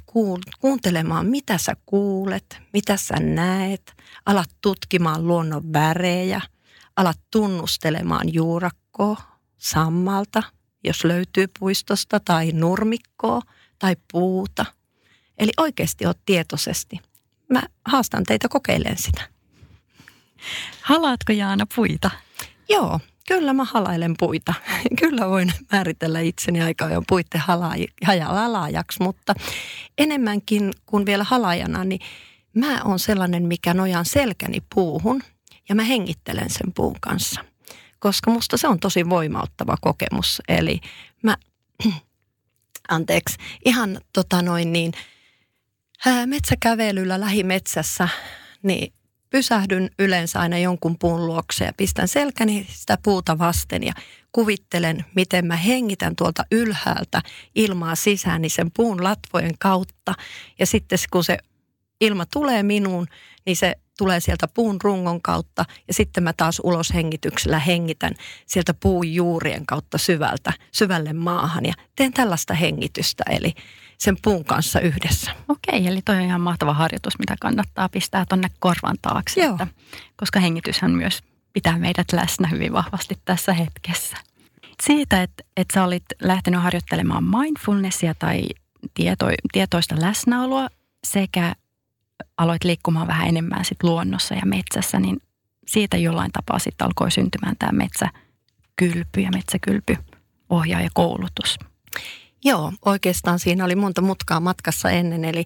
kuuntelemaan, 0.60 1.26
mitä 1.26 1.58
sä 1.58 1.76
kuulet, 1.86 2.58
mitä 2.74 2.98
sä 2.98 3.16
näet, 3.20 3.94
alat 4.26 4.50
tutkimaan 4.62 5.28
luonnon 5.28 5.74
värejä, 5.74 6.42
alat 6.96 7.20
tunnustelemaan 7.32 8.34
juurakkoa, 8.34 9.18
sammalta, 9.58 10.44
jos 10.84 11.04
löytyy 11.04 11.48
puistosta 11.60 12.20
tai 12.20 12.52
nurmikkoa 12.52 13.42
tai 13.80 13.96
puuta. 14.12 14.66
Eli 15.38 15.52
oikeasti 15.58 16.06
oot 16.06 16.20
tietoisesti. 16.26 17.00
Mä 17.50 17.64
haastan 17.86 18.24
teitä 18.24 18.50
kokeilemaan 18.50 18.98
sitä. 18.98 19.30
Halaatko 20.82 21.34
Jaana 21.34 21.66
puita? 21.76 22.12
Joo, 22.70 23.00
kyllä 23.28 23.54
mä 23.54 23.64
halailen 23.64 24.16
puita. 24.20 24.54
Kyllä 25.00 25.30
voin 25.30 25.54
määritellä 25.72 26.20
itseni 26.20 26.62
aika 26.62 26.86
ajoin 26.86 27.04
puitten 27.08 27.42
halaajaksi, 28.22 29.04
mutta 29.04 29.34
enemmänkin 29.98 30.72
kuin 30.86 31.06
vielä 31.06 31.24
halajana, 31.24 31.84
niin 31.84 32.02
mä 32.54 32.82
oon 32.84 33.00
sellainen, 33.00 33.44
mikä 33.44 33.74
nojaan 33.74 34.06
selkäni 34.06 34.64
puuhun 34.76 35.24
ja 35.70 35.76
mä 35.76 35.84
hengittelen 35.84 36.50
sen 36.50 36.74
puun 36.76 36.96
kanssa. 37.02 37.46
Koska 38.00 38.32
musta 38.32 38.58
se 38.58 38.68
on 38.68 38.80
tosi 38.80 39.10
voimauttava 39.10 39.76
kokemus. 39.82 40.42
Eli 40.48 40.80
mä, 41.22 41.38
anteeksi, 42.90 43.38
ihan 43.66 44.02
tota 44.14 44.42
noin 44.42 44.74
niin, 44.74 44.92
metsäkävelyllä 46.26 47.20
lähimetsässä, 47.20 48.10
niin 48.64 48.94
pysähdyn 49.34 49.90
yleensä 50.00 50.40
aina 50.40 50.58
jonkun 50.58 50.96
puun 51.00 51.28
luokse 51.28 51.66
ja 51.66 51.74
pistän 51.78 52.08
selkäni 52.08 52.68
sitä 52.70 52.98
puuta 53.04 53.38
vasten 53.38 53.84
ja 53.84 53.94
kuvittelen, 54.32 55.06
miten 55.16 55.46
mä 55.46 55.56
hengitän 55.56 56.16
tuolta 56.16 56.44
ylhäältä 56.52 57.22
ilmaa 57.56 57.96
sisään 57.96 58.42
niin 58.42 58.50
sen 58.50 58.72
puun 58.72 59.04
latvojen 59.04 59.58
kautta. 59.60 60.14
Ja 60.60 60.66
sitten 60.66 61.00
kun 61.12 61.24
se 61.24 61.38
ilma 62.02 62.26
tulee 62.26 62.64
minuun, 62.64 63.08
niin 63.46 63.56
se 63.56 63.76
tulee 63.98 64.20
sieltä 64.20 64.48
puun 64.48 64.78
rungon 64.84 65.22
kautta 65.22 65.66
ja 65.88 65.94
sitten 65.94 66.24
mä 66.24 66.34
taas 66.34 66.62
ulos 66.64 66.94
hengityksellä 66.94 67.60
hengitän 67.60 68.12
sieltä 68.46 68.74
puun 68.74 69.14
juurien 69.14 69.66
kautta 69.66 69.98
syvältä, 69.98 70.54
syvälle 70.72 71.14
maahan 71.14 71.66
ja 71.66 71.74
teen 71.96 72.14
tällaista 72.14 72.54
hengitystä 72.54 73.24
eli 73.30 73.54
sen 73.98 74.18
puun 74.22 74.46
kanssa 74.46 74.80
yhdessä. 74.80 75.32
Okei, 75.48 75.88
eli 75.88 76.02
toi 76.02 76.16
on 76.16 76.22
ihan 76.22 76.42
mahtava 76.42 76.74
harjoitus, 76.74 77.20
mitä 77.20 77.36
kannattaa 77.42 77.90
pistää 77.90 78.26
tonne 78.30 78.48
korvan 78.60 78.98
taakse, 79.02 79.42
Joo. 79.42 79.52
Että, 79.52 79.68
koska 80.16 80.40
hengityshän 80.40 80.92
myös 80.92 81.20
pitää 81.54 81.78
meidät 81.78 82.08
läsnä 82.14 82.48
hyvin 82.48 82.74
vahvasti 82.74 83.16
tässä 83.26 83.54
hetkessä. 83.54 84.18
Siitä, 84.84 85.24
että, 85.24 85.44
että 85.58 85.74
sä 85.74 85.84
olit 85.84 86.04
lähtenyt 86.22 86.62
harjoittelemaan 86.62 87.24
mindfulnessia 87.24 88.14
tai 88.20 88.44
tieto, 88.94 89.26
tietoista 89.52 89.96
läsnäoloa 90.00 90.70
sekä 91.08 91.56
aloit 92.38 92.64
liikkumaan 92.64 93.08
vähän 93.08 93.28
enemmän 93.28 93.66
sit 93.66 93.84
luonnossa 93.84 94.36
ja 94.36 94.46
metsässä, 94.46 95.00
niin 95.00 95.18
siitä 95.68 95.98
jollain 95.98 96.32
tapaa 96.32 96.60
sitten 96.60 96.86
alkoi 96.88 97.12
syntymään 97.12 97.56
tämä 97.60 97.72
metsäkylpy 97.72 99.22
ja 99.22 99.30
metsäkylpy 99.32 99.98
ohjaajakoulutus. 100.50 101.60
Joo, 102.44 102.74
oikeastaan 102.86 103.40
siinä 103.40 103.66
oli 103.66 103.76
monta 103.76 104.02
mutkaa 104.02 104.40
matkassa 104.40 104.90
ennen, 104.90 105.26
eli 105.26 105.46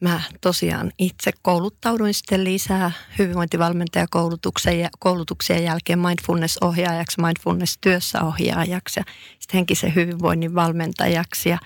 mä 0.00 0.20
tosiaan 0.40 0.92
itse 0.98 1.30
kouluttauduin 1.42 2.14
sitten 2.14 2.44
lisää 2.44 2.90
hyvinvointivalmentajakoulutuksen 3.18 4.80
ja 4.80 4.88
koulutuksen 4.98 5.64
jälkeen 5.64 5.98
mindfulness-ohjaajaksi, 5.98 7.20
mindfulness-työssäohjaajaksi 7.20 9.00
ja 9.00 9.04
sitten 9.38 9.58
henkisen 9.58 9.94
hyvinvoinnin 9.94 10.54
valmentajaksi 10.54 11.48
ja 11.48 11.58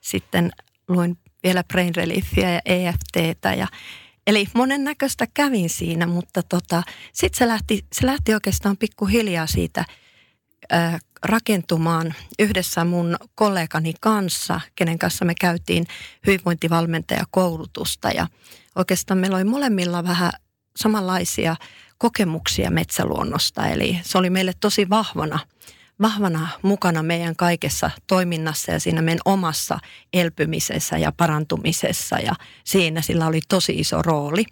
sitten 0.00 0.50
luin 0.88 1.18
vielä 1.48 1.64
brain 1.64 1.94
reliefia 1.94 2.50
ja 2.50 2.60
EFTtä 2.64 3.54
ja 3.54 3.66
Eli 4.26 4.48
monennäköistä 4.54 5.26
kävin 5.34 5.70
siinä, 5.70 6.06
mutta 6.06 6.42
tota, 6.42 6.82
sitten 7.12 7.38
se 7.38 7.48
lähti, 7.48 7.84
se 7.92 8.06
lähti 8.06 8.34
oikeastaan 8.34 8.76
pikkuhiljaa 8.76 9.46
siitä 9.46 9.84
äh, 10.72 11.00
rakentumaan 11.24 12.14
yhdessä 12.38 12.84
mun 12.84 13.16
kollegani 13.34 13.94
kanssa, 14.00 14.60
kenen 14.76 14.98
kanssa 14.98 15.24
me 15.24 15.34
käytiin 15.40 15.86
hyvinvointivalmentajakoulutusta. 16.26 18.08
Ja 18.08 18.26
oikeastaan 18.76 19.18
meillä 19.18 19.36
oli 19.36 19.44
molemmilla 19.44 20.04
vähän 20.04 20.32
samanlaisia 20.76 21.56
kokemuksia 21.98 22.70
metsäluonnosta. 22.70 23.66
Eli 23.66 24.00
se 24.02 24.18
oli 24.18 24.30
meille 24.30 24.52
tosi 24.60 24.90
vahvana– 24.90 25.38
vahvana 26.02 26.48
mukana 26.62 27.02
meidän 27.02 27.36
kaikessa 27.36 27.90
toiminnassa 28.06 28.72
ja 28.72 28.80
siinä 28.80 29.02
meidän 29.02 29.20
omassa 29.24 29.78
elpymisessä 30.12 30.98
ja 30.98 31.12
parantumisessa 31.12 32.18
ja 32.18 32.32
siinä 32.64 33.02
sillä 33.02 33.26
oli 33.26 33.40
tosi 33.48 33.72
iso 33.72 34.02
rooli. 34.02 34.44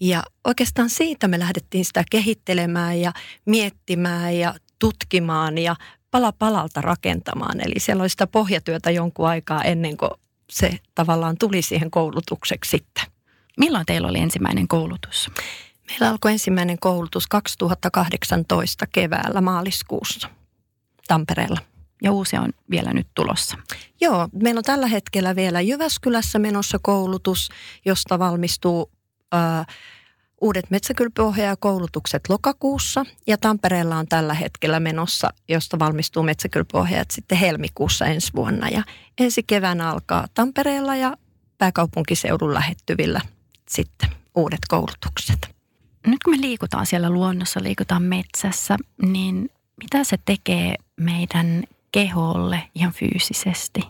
Ja 0.00 0.22
oikeastaan 0.44 0.90
siitä 0.90 1.28
me 1.28 1.38
lähdettiin 1.38 1.84
sitä 1.84 2.04
kehittelemään 2.10 3.00
ja 3.00 3.12
miettimään 3.44 4.36
ja 4.36 4.54
tutkimaan 4.78 5.58
ja 5.58 5.76
pala 6.10 6.32
palalta 6.32 6.80
rakentamaan. 6.80 7.60
Eli 7.60 7.74
siellä 7.78 8.02
oli 8.02 8.08
sitä 8.08 8.26
pohjatyötä 8.26 8.90
jonkun 8.90 9.28
aikaa 9.28 9.62
ennen 9.62 9.96
kuin 9.96 10.10
se 10.50 10.78
tavallaan 10.94 11.36
tuli 11.38 11.62
siihen 11.62 11.90
koulutukseksi 11.90 12.70
sitten. 12.70 13.04
Milloin 13.58 13.86
teillä 13.86 14.08
oli 14.08 14.18
ensimmäinen 14.18 14.68
koulutus? 14.68 15.30
Meillä 15.90 16.08
alkoi 16.08 16.32
ensimmäinen 16.32 16.78
koulutus 16.78 17.26
2018 17.26 18.86
keväällä 18.86 19.40
maaliskuussa. 19.40 20.41
Tampereella. 21.08 21.60
Ja 22.02 22.12
uusia 22.12 22.40
on 22.40 22.52
vielä 22.70 22.92
nyt 22.92 23.06
tulossa. 23.14 23.56
Joo, 24.00 24.28
meillä 24.42 24.58
on 24.58 24.64
tällä 24.64 24.86
hetkellä 24.86 25.36
vielä 25.36 25.60
Jyväskylässä 25.60 26.38
menossa 26.38 26.78
koulutus, 26.82 27.48
josta 27.84 28.18
valmistuu 28.18 28.90
äh, 29.34 29.66
uudet 30.40 30.70
metsäkylpyohjaajakoulutukset 30.70 32.28
lokakuussa. 32.28 33.06
Ja 33.26 33.38
Tampereella 33.38 33.96
on 33.96 34.06
tällä 34.08 34.34
hetkellä 34.34 34.80
menossa, 34.80 35.30
josta 35.48 35.78
valmistuu 35.78 36.22
metsäkylpyohjaajat 36.22 37.10
sitten 37.10 37.38
helmikuussa 37.38 38.06
ensi 38.06 38.32
vuonna. 38.34 38.68
Ja 38.68 38.82
ensi 39.18 39.42
keväänä 39.42 39.90
alkaa 39.90 40.26
Tampereella 40.34 40.96
ja 40.96 41.16
pääkaupunkiseudun 41.58 42.54
lähettyvillä 42.54 43.20
sitten 43.68 44.10
uudet 44.34 44.60
koulutukset. 44.68 45.38
Nyt 46.06 46.22
kun 46.24 46.36
me 46.36 46.40
liikutaan 46.40 46.86
siellä 46.86 47.10
luonnossa, 47.10 47.62
liikutaan 47.62 48.02
metsässä, 48.02 48.76
niin 49.02 49.50
mitä 49.82 50.04
se 50.04 50.18
tekee 50.24 50.74
meidän 51.02 51.64
keholle 51.92 52.62
ihan 52.74 52.92
fyysisesti? 52.92 53.80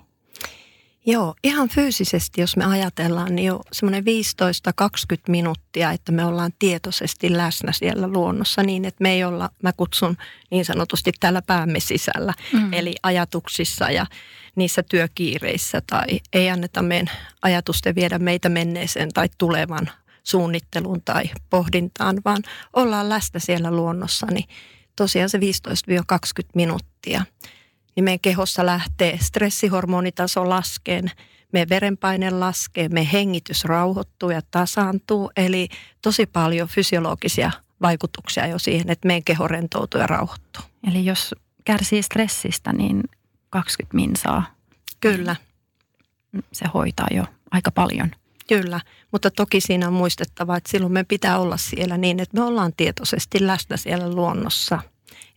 Joo, 1.07 1.35
ihan 1.45 1.69
fyysisesti, 1.69 2.41
jos 2.41 2.57
me 2.57 2.65
ajatellaan, 2.65 3.35
niin 3.35 3.47
jo 3.47 3.61
semmoinen 3.73 4.05
15-20 4.05 5.17
minuuttia, 5.29 5.91
että 5.91 6.13
me 6.13 6.25
ollaan 6.25 6.53
tietoisesti 6.59 7.37
läsnä 7.37 7.73
siellä 7.73 8.09
luonnossa 8.09 8.63
niin, 8.63 8.85
että 8.85 9.03
me 9.03 9.13
ei 9.13 9.25
olla, 9.25 9.51
mä 9.63 9.73
kutsun 9.73 10.17
niin 10.51 10.65
sanotusti 10.65 11.13
täällä 11.21 11.43
päämme 11.43 11.81
sisällä, 11.81 12.35
mm. 12.53 12.73
eli 12.73 12.95
ajatuksissa 13.03 13.91
ja 13.91 14.07
niissä 14.57 14.83
työkiireissä 14.83 15.83
tai 15.87 16.07
ei 16.33 16.51
anneta 16.51 16.83
meidän 16.83 17.15
ajatusten 17.43 17.95
viedä 17.95 18.19
meitä 18.19 18.49
menneeseen 18.49 19.09
tai 19.15 19.29
tulevan 19.39 19.91
suunnitteluun 20.25 21.03
tai 21.05 21.25
pohdintaan, 21.51 22.21
vaan 22.25 22.43
ollaan 22.73 23.09
läsnä 23.09 23.41
siellä 23.41 23.71
luonnossa, 23.71 24.27
niin 24.27 24.45
tosiaan 24.97 25.29
se 25.29 25.39
15-20 25.39 25.41
minuuttia 26.55 27.25
niin 27.97 28.05
meidän 28.05 28.21
kehossa 28.21 28.67
lähtee 28.67 29.19
stressihormonitaso 29.19 30.49
laskeen, 30.49 31.11
meidän 31.53 31.69
verenpaine 31.69 32.31
laskee, 32.31 32.89
meidän 32.89 33.13
hengitys 33.13 33.65
rauhoittuu 33.65 34.31
ja 34.31 34.41
tasaantuu. 34.51 35.31
Eli 35.37 35.69
tosi 36.03 36.27
paljon 36.27 36.69
fysiologisia 36.69 37.51
vaikutuksia 37.83 38.47
jo 38.47 38.59
siihen, 38.59 38.91
että 38.91 39.07
meidän 39.07 39.25
keho 39.25 39.49
rentoutuu 39.49 40.01
ja 40.01 40.07
rauhoittuu. 40.07 40.63
Eli 40.91 41.05
jos 41.05 41.35
kärsii 41.65 42.03
stressistä, 42.03 42.73
niin 42.73 43.03
20 43.51 43.97
minsaa. 43.97 44.55
Kyllä. 45.01 45.37
Se 46.53 46.65
hoitaa 46.75 47.07
jo 47.11 47.25
aika 47.51 47.71
paljon. 47.71 48.11
Kyllä, 48.61 48.81
mutta 49.13 49.31
toki 49.31 49.61
siinä 49.61 49.87
on 49.87 49.93
muistettava, 49.93 50.57
että 50.57 50.71
silloin 50.71 50.93
me 50.93 51.05
pitää 51.05 51.39
olla 51.39 51.57
siellä 51.57 51.99
niin, 51.99 52.21
että 52.21 52.41
me 52.41 52.45
ollaan 52.45 52.73
tietoisesti 52.77 53.47
läsnä 53.47 53.77
siellä 53.77 54.13
luonnossa– 54.13 54.79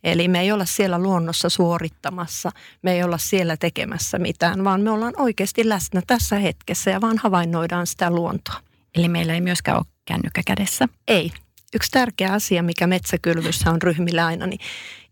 Eli 0.05 0.27
me 0.27 0.39
ei 0.39 0.51
olla 0.51 0.65
siellä 0.65 0.99
luonnossa 0.99 1.49
suorittamassa, 1.49 2.51
me 2.81 2.93
ei 2.93 3.03
olla 3.03 3.17
siellä 3.17 3.57
tekemässä 3.57 4.19
mitään, 4.19 4.63
vaan 4.63 4.81
me 4.81 4.89
ollaan 4.89 5.13
oikeasti 5.17 5.69
läsnä 5.69 6.01
tässä 6.07 6.35
hetkessä 6.39 6.91
ja 6.91 7.01
vaan 7.01 7.17
havainnoidaan 7.17 7.87
sitä 7.87 8.09
luontoa. 8.09 8.55
Eli 8.95 9.07
meillä 9.07 9.33
ei 9.33 9.41
myöskään 9.41 9.77
ole 9.77 9.85
kännykkä 10.05 10.41
kädessä? 10.45 10.87
Ei. 11.07 11.31
Yksi 11.75 11.91
tärkeä 11.91 12.33
asia, 12.33 12.63
mikä 12.63 12.87
metsäkylvyssä 12.87 13.71
on 13.71 13.81
ryhmillä 13.81 14.25
aina, 14.25 14.47
niin 14.47 14.59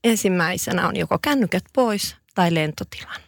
ensimmäisenä 0.03 0.87
on 0.87 0.95
joko 0.95 1.19
kännykät 1.21 1.63
pois 1.73 2.15
tai 2.35 2.53
lentotilan. 2.53 3.21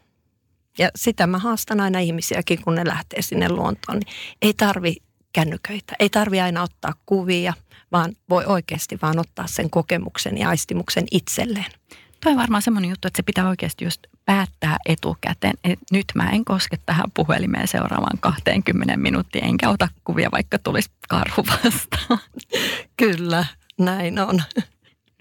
Ja 0.79 0.89
sitä 0.95 1.27
mä 1.27 1.37
haastan 1.37 1.79
aina 1.79 1.99
ihmisiäkin, 1.99 2.61
kun 2.61 2.75
ne 2.75 2.87
lähtee 2.87 3.21
sinne 3.21 3.49
luontoon. 3.49 3.99
Niin 3.99 4.15
ei 4.41 4.53
tarvi 4.53 4.95
kännyköitä, 5.33 5.93
ei 5.99 6.09
tarvi 6.09 6.41
aina 6.41 6.63
ottaa 6.63 6.93
kuvia– 7.05 7.53
vaan 7.91 8.15
voi 8.29 8.45
oikeasti 8.45 8.99
vaan 9.01 9.19
ottaa 9.19 9.47
sen 9.47 9.69
kokemuksen 9.69 10.37
ja 10.37 10.49
aistimuksen 10.49 11.05
itselleen. 11.11 11.71
Tuo 12.23 12.31
on 12.31 12.37
varmaan 12.37 12.61
semmoinen 12.61 12.89
juttu, 12.89 13.07
että 13.07 13.17
se 13.17 13.23
pitää 13.23 13.49
oikeasti 13.49 13.83
just 13.85 14.01
päättää 14.25 14.77
etukäteen, 14.85 15.53
että 15.63 15.85
nyt 15.91 16.05
mä 16.15 16.29
en 16.29 16.45
koske 16.45 16.77
tähän 16.85 17.11
puhelimeen 17.13 17.67
seuraavaan 17.67 18.17
20 18.19 18.97
minuuttia, 18.97 19.45
enkä 19.45 19.69
ota 19.69 19.89
kuvia, 20.03 20.29
vaikka 20.31 20.59
tulisi 20.59 20.91
karhu 21.09 21.45
vastaan. 21.47 22.19
Kyllä, 22.97 23.45
näin 23.79 24.19
on. 24.19 24.41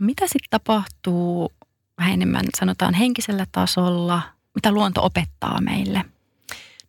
Mitä 0.00 0.26
sitten 0.26 0.50
tapahtuu 0.50 1.52
vähän 1.98 2.12
enemmän, 2.12 2.44
sanotaan 2.58 2.94
henkisellä 2.94 3.46
tasolla, 3.52 4.22
mitä 4.54 4.72
luonto 4.72 5.04
opettaa 5.04 5.60
meille? 5.60 6.04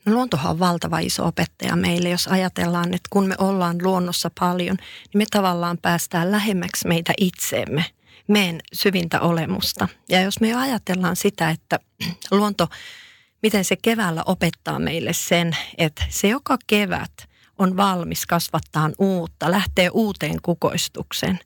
No 0.05 0.13
luontohan 0.13 0.51
on 0.51 0.59
valtava 0.59 0.99
iso 0.99 1.27
opettaja 1.27 1.75
meille, 1.75 2.09
jos 2.09 2.27
ajatellaan, 2.27 2.93
että 2.93 3.07
kun 3.09 3.27
me 3.27 3.35
ollaan 3.37 3.77
luonnossa 3.83 4.31
paljon, 4.39 4.77
niin 4.77 5.17
me 5.17 5.25
tavallaan 5.31 5.77
päästään 5.81 6.31
lähemmäksi 6.31 6.87
meitä 6.87 7.13
itseemme, 7.17 7.85
meidän 8.27 8.59
syvintä 8.73 9.19
olemusta. 9.19 9.87
Ja 10.09 10.21
jos 10.21 10.39
me 10.39 10.49
jo 10.49 10.57
ajatellaan 10.57 11.15
sitä, 11.15 11.49
että 11.49 11.79
luonto, 12.31 12.67
miten 13.41 13.65
se 13.65 13.75
keväällä 13.75 14.23
opettaa 14.25 14.79
meille 14.79 15.13
sen, 15.13 15.57
että 15.77 16.05
se 16.09 16.27
joka 16.27 16.57
kevät 16.67 17.13
on 17.57 17.77
valmis 17.77 18.25
kasvattaa 18.25 18.89
uutta, 18.99 19.51
lähtee 19.51 19.89
uuteen 19.93 20.41
kukoistukseen. 20.41 21.39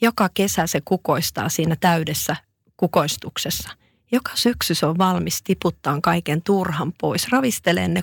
Joka 0.00 0.28
kesä 0.34 0.66
se 0.66 0.80
kukoistaa 0.84 1.48
siinä 1.48 1.76
täydessä 1.80 2.36
kukoistuksessa– 2.76 3.70
joka 4.12 4.30
syksy 4.34 4.74
se 4.74 4.86
on 4.86 4.98
valmis 4.98 5.42
tiputtaa 5.42 5.98
kaiken 6.02 6.42
turhan 6.42 6.92
pois, 7.00 7.28
ravistelee 7.28 7.88
ne 7.88 8.02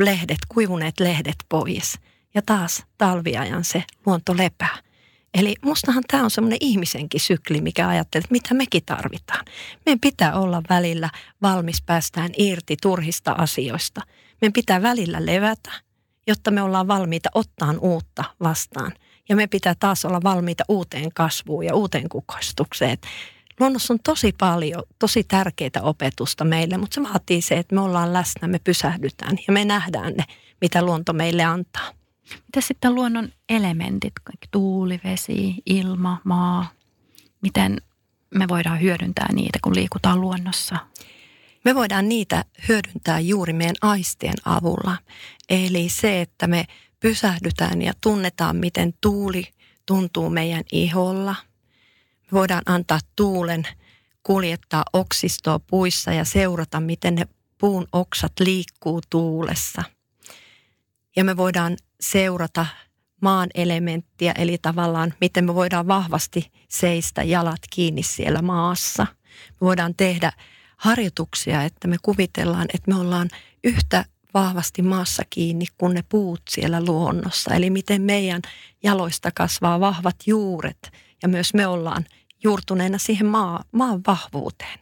lehdet, 0.00 0.38
kuivuneet 0.48 1.00
lehdet 1.00 1.36
pois. 1.48 1.98
Ja 2.34 2.42
taas 2.46 2.84
talviajan 2.98 3.64
se 3.64 3.84
luonto 4.06 4.36
lepää. 4.36 4.78
Eli 5.34 5.54
mustahan 5.62 6.02
tämä 6.08 6.24
on 6.24 6.30
semmoinen 6.30 6.58
ihmisenkin 6.60 7.20
sykli, 7.20 7.60
mikä 7.60 7.88
ajattelee, 7.88 8.20
että 8.20 8.32
mitä 8.32 8.54
mekin 8.54 8.82
tarvitaan. 8.86 9.44
Meidän 9.86 10.00
pitää 10.00 10.34
olla 10.34 10.62
välillä 10.68 11.10
valmis 11.42 11.82
päästään 11.82 12.30
irti 12.36 12.76
turhista 12.82 13.32
asioista. 13.32 14.00
Meidän 14.40 14.52
pitää 14.52 14.82
välillä 14.82 15.26
levätä, 15.26 15.72
jotta 16.26 16.50
me 16.50 16.62
ollaan 16.62 16.88
valmiita 16.88 17.28
ottaa 17.34 17.74
uutta 17.80 18.24
vastaan. 18.40 18.92
Ja 19.28 19.36
me 19.36 19.46
pitää 19.46 19.74
taas 19.80 20.04
olla 20.04 20.20
valmiita 20.22 20.64
uuteen 20.68 21.12
kasvuun 21.14 21.64
ja 21.64 21.74
uuteen 21.74 22.08
kukoistukseen 22.08 22.98
luonnossa 23.60 23.94
on 23.94 24.00
tosi 24.04 24.34
paljon, 24.38 24.82
tosi 24.98 25.24
tärkeitä 25.24 25.82
opetusta 25.82 26.44
meille, 26.44 26.76
mutta 26.76 26.94
se 26.94 27.02
vaatii 27.02 27.42
se, 27.42 27.54
että 27.54 27.74
me 27.74 27.80
ollaan 27.80 28.12
läsnä, 28.12 28.48
me 28.48 28.58
pysähdytään 28.58 29.38
ja 29.46 29.52
me 29.52 29.64
nähdään 29.64 30.12
ne, 30.12 30.24
mitä 30.60 30.82
luonto 30.82 31.12
meille 31.12 31.44
antaa. 31.44 31.90
Mitä 32.32 32.60
sitten 32.60 32.94
luonnon 32.94 33.28
elementit, 33.48 34.12
kaikki 34.24 34.48
tuuli, 34.50 35.00
vesi, 35.04 35.54
ilma, 35.66 36.20
maa, 36.24 36.70
miten 37.42 37.80
me 38.34 38.48
voidaan 38.48 38.80
hyödyntää 38.80 39.32
niitä, 39.32 39.58
kun 39.62 39.74
liikutaan 39.74 40.20
luonnossa? 40.20 40.76
Me 41.64 41.74
voidaan 41.74 42.08
niitä 42.08 42.44
hyödyntää 42.68 43.20
juuri 43.20 43.52
meidän 43.52 43.76
aistien 43.82 44.34
avulla. 44.44 44.96
Eli 45.48 45.88
se, 45.88 46.20
että 46.20 46.46
me 46.46 46.64
pysähdytään 47.00 47.82
ja 47.82 47.92
tunnetaan, 48.00 48.56
miten 48.56 48.94
tuuli 49.00 49.48
tuntuu 49.86 50.30
meidän 50.30 50.64
iholla– 50.72 51.34
me 52.30 52.38
voidaan 52.38 52.62
antaa 52.66 52.98
tuulen 53.16 53.68
kuljettaa 54.22 54.84
oksistoa 54.92 55.58
puissa 55.58 56.12
ja 56.12 56.24
seurata, 56.24 56.80
miten 56.80 57.14
ne 57.14 57.26
puun 57.58 57.86
oksat 57.92 58.32
liikkuu 58.40 59.00
tuulessa. 59.10 59.82
Ja 61.16 61.24
me 61.24 61.36
voidaan 61.36 61.76
seurata 62.00 62.66
maan 63.22 63.48
elementtiä, 63.54 64.32
eli 64.32 64.58
tavallaan 64.62 65.14
miten 65.20 65.44
me 65.44 65.54
voidaan 65.54 65.88
vahvasti 65.88 66.52
seistä 66.68 67.22
jalat 67.22 67.60
kiinni 67.70 68.02
siellä 68.02 68.42
maassa. 68.42 69.06
Me 69.48 69.56
voidaan 69.60 69.94
tehdä 69.96 70.32
harjoituksia, 70.76 71.62
että 71.62 71.88
me 71.88 71.96
kuvitellaan, 72.02 72.66
että 72.74 72.90
me 72.90 73.00
ollaan 73.00 73.28
yhtä 73.64 74.04
vahvasti 74.34 74.82
maassa 74.82 75.22
kiinni 75.30 75.66
kuin 75.78 75.94
ne 75.94 76.04
puut 76.08 76.42
siellä 76.50 76.84
luonnossa. 76.84 77.54
Eli 77.54 77.70
miten 77.70 78.02
meidän 78.02 78.42
jaloista 78.82 79.30
kasvaa 79.34 79.80
vahvat 79.80 80.16
juuret 80.26 80.92
ja 81.26 81.30
myös 81.30 81.54
me 81.54 81.66
ollaan 81.66 82.04
juurtuneena 82.42 82.98
siihen 82.98 83.26
maa, 83.26 83.64
maan 83.72 84.00
vahvuuteen. 84.06 84.78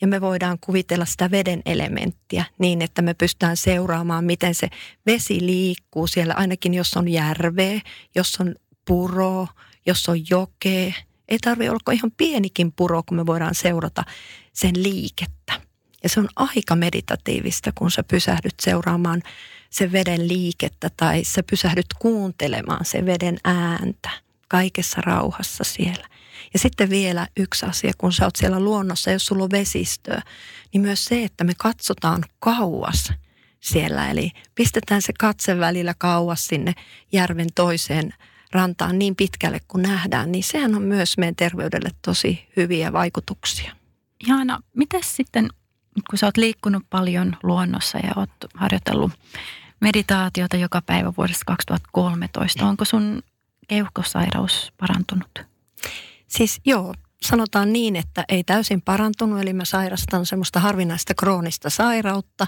Ja 0.00 0.06
me 0.06 0.20
voidaan 0.20 0.58
kuvitella 0.60 1.04
sitä 1.04 1.30
veden 1.30 1.62
elementtiä 1.66 2.44
niin, 2.58 2.82
että 2.82 3.02
me 3.02 3.14
pystytään 3.14 3.56
seuraamaan, 3.56 4.24
miten 4.24 4.54
se 4.54 4.68
vesi 5.06 5.46
liikkuu 5.46 6.06
siellä, 6.06 6.34
ainakin 6.34 6.74
jos 6.74 6.94
on 6.96 7.08
järveä, 7.08 7.80
jos 8.14 8.40
on 8.40 8.54
puro, 8.84 9.46
jos 9.86 10.08
on 10.08 10.30
jokea. 10.30 10.92
Ei 11.28 11.38
tarvitse 11.38 11.70
olla 11.70 11.92
ihan 11.92 12.12
pienikin 12.16 12.72
puro, 12.72 13.02
kun 13.02 13.16
me 13.16 13.26
voidaan 13.26 13.54
seurata 13.54 14.04
sen 14.52 14.82
liikettä. 14.82 15.60
Ja 16.02 16.08
se 16.08 16.20
on 16.20 16.28
aika 16.36 16.76
meditatiivista, 16.76 17.72
kun 17.74 17.90
sä 17.90 18.02
pysähdyt 18.02 18.60
seuraamaan 18.62 19.22
sen 19.70 19.92
veden 19.92 20.28
liikettä 20.28 20.90
tai 20.96 21.24
sä 21.24 21.42
pysähdyt 21.50 21.94
kuuntelemaan 21.98 22.84
sen 22.84 23.06
veden 23.06 23.38
ääntä 23.44 24.10
kaikessa 24.52 25.00
rauhassa 25.00 25.64
siellä. 25.64 26.08
Ja 26.52 26.58
sitten 26.58 26.90
vielä 26.90 27.28
yksi 27.36 27.66
asia, 27.66 27.92
kun 27.98 28.12
sä 28.12 28.24
oot 28.24 28.36
siellä 28.36 28.60
luonnossa, 28.60 29.10
jos 29.10 29.26
sulla 29.26 29.44
on 29.44 29.50
vesistöä, 29.50 30.22
niin 30.72 30.80
myös 30.80 31.04
se, 31.04 31.24
että 31.24 31.44
me 31.44 31.52
katsotaan 31.58 32.24
kauas 32.38 33.12
siellä. 33.60 34.10
Eli 34.10 34.30
pistetään 34.54 35.02
se 35.02 35.12
katse 35.18 35.58
välillä 35.58 35.94
kauas 35.98 36.46
sinne 36.46 36.74
järven 37.12 37.48
toiseen 37.54 38.14
rantaan 38.52 38.98
niin 38.98 39.16
pitkälle 39.16 39.60
kuin 39.68 39.82
nähdään, 39.82 40.32
niin 40.32 40.44
sehän 40.44 40.74
on 40.74 40.82
myös 40.82 41.18
meidän 41.18 41.36
terveydelle 41.36 41.90
tosi 42.02 42.48
hyviä 42.56 42.92
vaikutuksia. 42.92 43.76
Jaana, 44.28 44.60
miten 44.76 45.02
sitten, 45.04 45.48
kun 46.10 46.18
sä 46.18 46.26
oot 46.26 46.36
liikkunut 46.36 46.82
paljon 46.90 47.36
luonnossa 47.42 47.98
ja 47.98 48.12
oot 48.16 48.30
harjoitellut 48.54 49.12
meditaatiota 49.80 50.56
joka 50.56 50.82
päivä 50.82 51.12
vuodesta 51.16 51.44
2013, 51.46 52.66
onko 52.66 52.84
sun 52.84 53.22
keuhkosairaus 53.72 54.72
parantunut? 54.80 55.38
Siis 56.28 56.60
joo, 56.64 56.94
sanotaan 57.22 57.72
niin, 57.72 57.96
että 57.96 58.24
ei 58.28 58.44
täysin 58.44 58.82
parantunut, 58.82 59.40
eli 59.40 59.52
mä 59.52 59.64
sairastan 59.64 60.26
semmoista 60.26 60.60
harvinaista 60.60 61.14
kroonista 61.14 61.70
sairautta, 61.70 62.46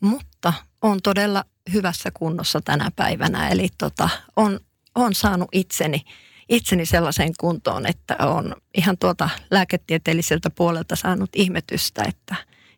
mutta 0.00 0.52
on 0.82 1.02
todella 1.02 1.44
hyvässä 1.72 2.10
kunnossa 2.14 2.60
tänä 2.60 2.90
päivänä. 2.96 3.48
Eli 3.48 3.68
tota, 3.78 4.08
on, 4.36 4.60
on 4.94 5.14
saanut 5.14 5.48
itseni, 5.52 6.00
itseni 6.48 6.86
sellaiseen 6.86 7.32
kuntoon, 7.40 7.86
että 7.86 8.16
on 8.20 8.56
ihan 8.74 8.98
tuolta 8.98 9.28
lääketieteelliseltä 9.50 10.50
puolelta 10.50 10.96
saanut 10.96 11.30
ihmetystä, 11.36 12.04
että, 12.08 12.36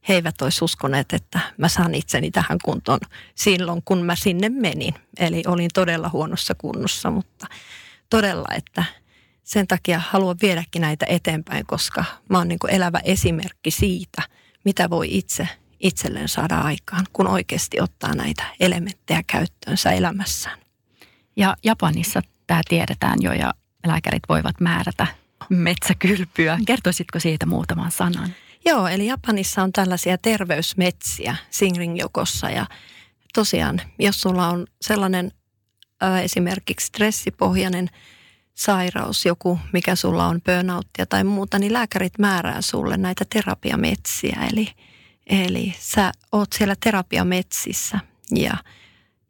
he 0.08 0.14
eivät 0.14 0.42
olisi 0.42 0.64
uskoneet, 0.64 1.12
että 1.12 1.40
mä 1.58 1.68
saan 1.68 1.94
itseni 1.94 2.30
tähän 2.30 2.58
kuntoon 2.64 3.00
silloin, 3.34 3.82
kun 3.84 4.02
mä 4.02 4.16
sinne 4.16 4.48
menin. 4.48 4.94
Eli 5.18 5.42
olin 5.46 5.70
todella 5.74 6.08
huonossa 6.08 6.54
kunnossa, 6.54 7.10
mutta 7.10 7.46
todella, 8.10 8.48
että 8.56 8.84
sen 9.42 9.66
takia 9.66 10.02
haluan 10.08 10.36
viedäkin 10.42 10.82
näitä 10.82 11.06
eteenpäin, 11.08 11.66
koska 11.66 12.04
mä 12.28 12.38
oon 12.38 12.48
niin 12.48 12.58
elävä 12.68 13.00
esimerkki 13.04 13.70
siitä, 13.70 14.22
mitä 14.64 14.90
voi 14.90 15.08
itse 15.10 15.48
itselleen 15.80 16.28
saada 16.28 16.58
aikaan, 16.58 17.06
kun 17.12 17.26
oikeasti 17.26 17.80
ottaa 17.80 18.14
näitä 18.14 18.44
elementtejä 18.60 19.22
käyttöönsä 19.26 19.90
elämässään. 19.90 20.58
Ja 21.36 21.56
Japanissa 21.64 22.22
tämä 22.46 22.60
tiedetään 22.68 23.18
jo 23.22 23.32
ja 23.32 23.54
lääkärit 23.86 24.22
voivat 24.28 24.60
määrätä 24.60 25.06
metsäkylpyä. 25.48 26.58
Kertoisitko 26.66 27.20
siitä 27.20 27.46
muutaman 27.46 27.90
sanan? 27.90 28.34
Joo, 28.64 28.88
eli 28.88 29.06
Japanissa 29.06 29.62
on 29.62 29.72
tällaisia 29.72 30.18
terveysmetsiä 30.18 31.36
Singring-jokossa 31.50 32.50
ja 32.50 32.66
tosiaan, 33.34 33.80
jos 33.98 34.20
sulla 34.20 34.48
on 34.48 34.66
sellainen 34.80 35.32
esimerkiksi 36.22 36.86
stressipohjainen 36.86 37.88
sairaus, 38.54 39.26
joku, 39.26 39.58
mikä 39.72 39.94
sulla 39.94 40.26
on 40.26 40.40
burnouttia 40.40 41.06
tai 41.06 41.24
muuta, 41.24 41.58
niin 41.58 41.72
lääkärit 41.72 42.18
määrää 42.18 42.62
sulle 42.62 42.96
näitä 42.96 43.24
terapiametsiä. 43.32 44.38
Eli, 44.52 44.68
eli 45.26 45.74
sä 45.78 46.12
oot 46.32 46.52
siellä 46.52 46.74
terapiametsissä 46.80 47.98
ja– 48.30 48.56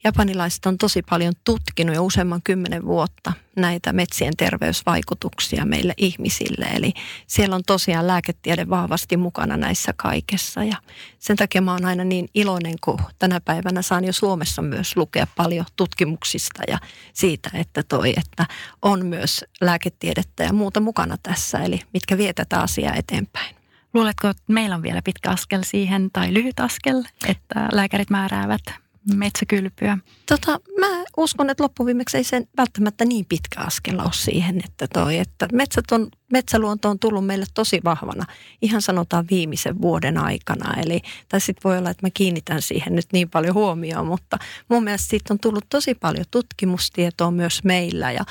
Japanilaiset 0.04 0.66
on 0.66 0.78
tosi 0.78 1.02
paljon 1.02 1.32
tutkinut 1.44 1.96
jo 1.96 2.04
useamman 2.04 2.42
kymmenen 2.44 2.84
vuotta 2.84 3.32
näitä 3.56 3.92
metsien 3.92 4.36
terveysvaikutuksia 4.36 5.64
meille 5.64 5.94
ihmisille. 5.96 6.66
Eli 6.74 6.92
siellä 7.26 7.56
on 7.56 7.62
tosiaan 7.66 8.06
lääketiede 8.06 8.68
vahvasti 8.68 9.16
mukana 9.16 9.56
näissä 9.56 9.92
kaikessa. 9.96 10.64
Ja 10.64 10.76
sen 11.18 11.36
takia 11.36 11.62
mä 11.62 11.72
oon 11.72 11.84
aina 11.84 12.04
niin 12.04 12.28
iloinen, 12.34 12.74
kun 12.84 12.98
tänä 13.18 13.40
päivänä 13.40 13.82
saan 13.82 14.04
jo 14.04 14.12
Suomessa 14.12 14.62
myös 14.62 14.96
lukea 14.96 15.26
paljon 15.36 15.66
tutkimuksista 15.76 16.62
ja 16.68 16.78
siitä, 17.12 17.50
että 17.54 17.82
toi, 17.82 18.14
että 18.16 18.46
on 18.82 19.06
myös 19.06 19.44
lääketiedettä 19.60 20.44
ja 20.44 20.52
muuta 20.52 20.80
mukana 20.80 21.16
tässä, 21.22 21.58
eli 21.58 21.80
mitkä 21.92 22.18
vie 22.18 22.32
tätä 22.32 22.60
asiaa 22.60 22.94
eteenpäin. 22.94 23.56
Luuletko, 23.94 24.28
että 24.28 24.42
meillä 24.48 24.76
on 24.76 24.82
vielä 24.82 25.02
pitkä 25.02 25.30
askel 25.30 25.62
siihen 25.62 26.10
tai 26.12 26.34
lyhyt 26.34 26.60
askel, 26.60 27.02
että 27.28 27.68
lääkärit 27.72 28.10
määräävät 28.10 28.83
metsäkylpyä? 29.14 29.98
Tota, 30.26 30.60
mä 30.80 31.04
uskon, 31.16 31.50
että 31.50 31.62
loppuviimeksi 31.62 32.16
ei 32.16 32.24
sen 32.24 32.48
välttämättä 32.56 33.04
niin 33.04 33.24
pitkä 33.28 33.60
askel 33.60 33.98
ole 33.98 34.12
siihen, 34.12 34.60
että, 34.64 34.86
toi, 34.92 35.18
että 35.18 35.48
metsät 35.52 35.92
on, 35.92 36.08
metsäluonto 36.32 36.90
on 36.90 36.98
tullut 36.98 37.26
meille 37.26 37.46
tosi 37.54 37.80
vahvana 37.84 38.24
ihan 38.62 38.82
sanotaan 38.82 39.26
viimeisen 39.30 39.82
vuoden 39.82 40.18
aikana. 40.18 40.80
Eli, 40.80 41.00
tai 41.28 41.40
sitten 41.40 41.70
voi 41.70 41.78
olla, 41.78 41.90
että 41.90 42.06
mä 42.06 42.10
kiinnitän 42.14 42.62
siihen 42.62 42.94
nyt 42.94 43.06
niin 43.12 43.30
paljon 43.30 43.54
huomioon, 43.54 44.06
mutta 44.06 44.38
mun 44.68 44.84
mielestä 44.84 45.08
siitä 45.08 45.34
on 45.34 45.38
tullut 45.38 45.66
tosi 45.68 45.94
paljon 45.94 46.26
tutkimustietoa 46.30 47.30
myös 47.30 47.64
meillä 47.64 48.12
ja 48.12 48.24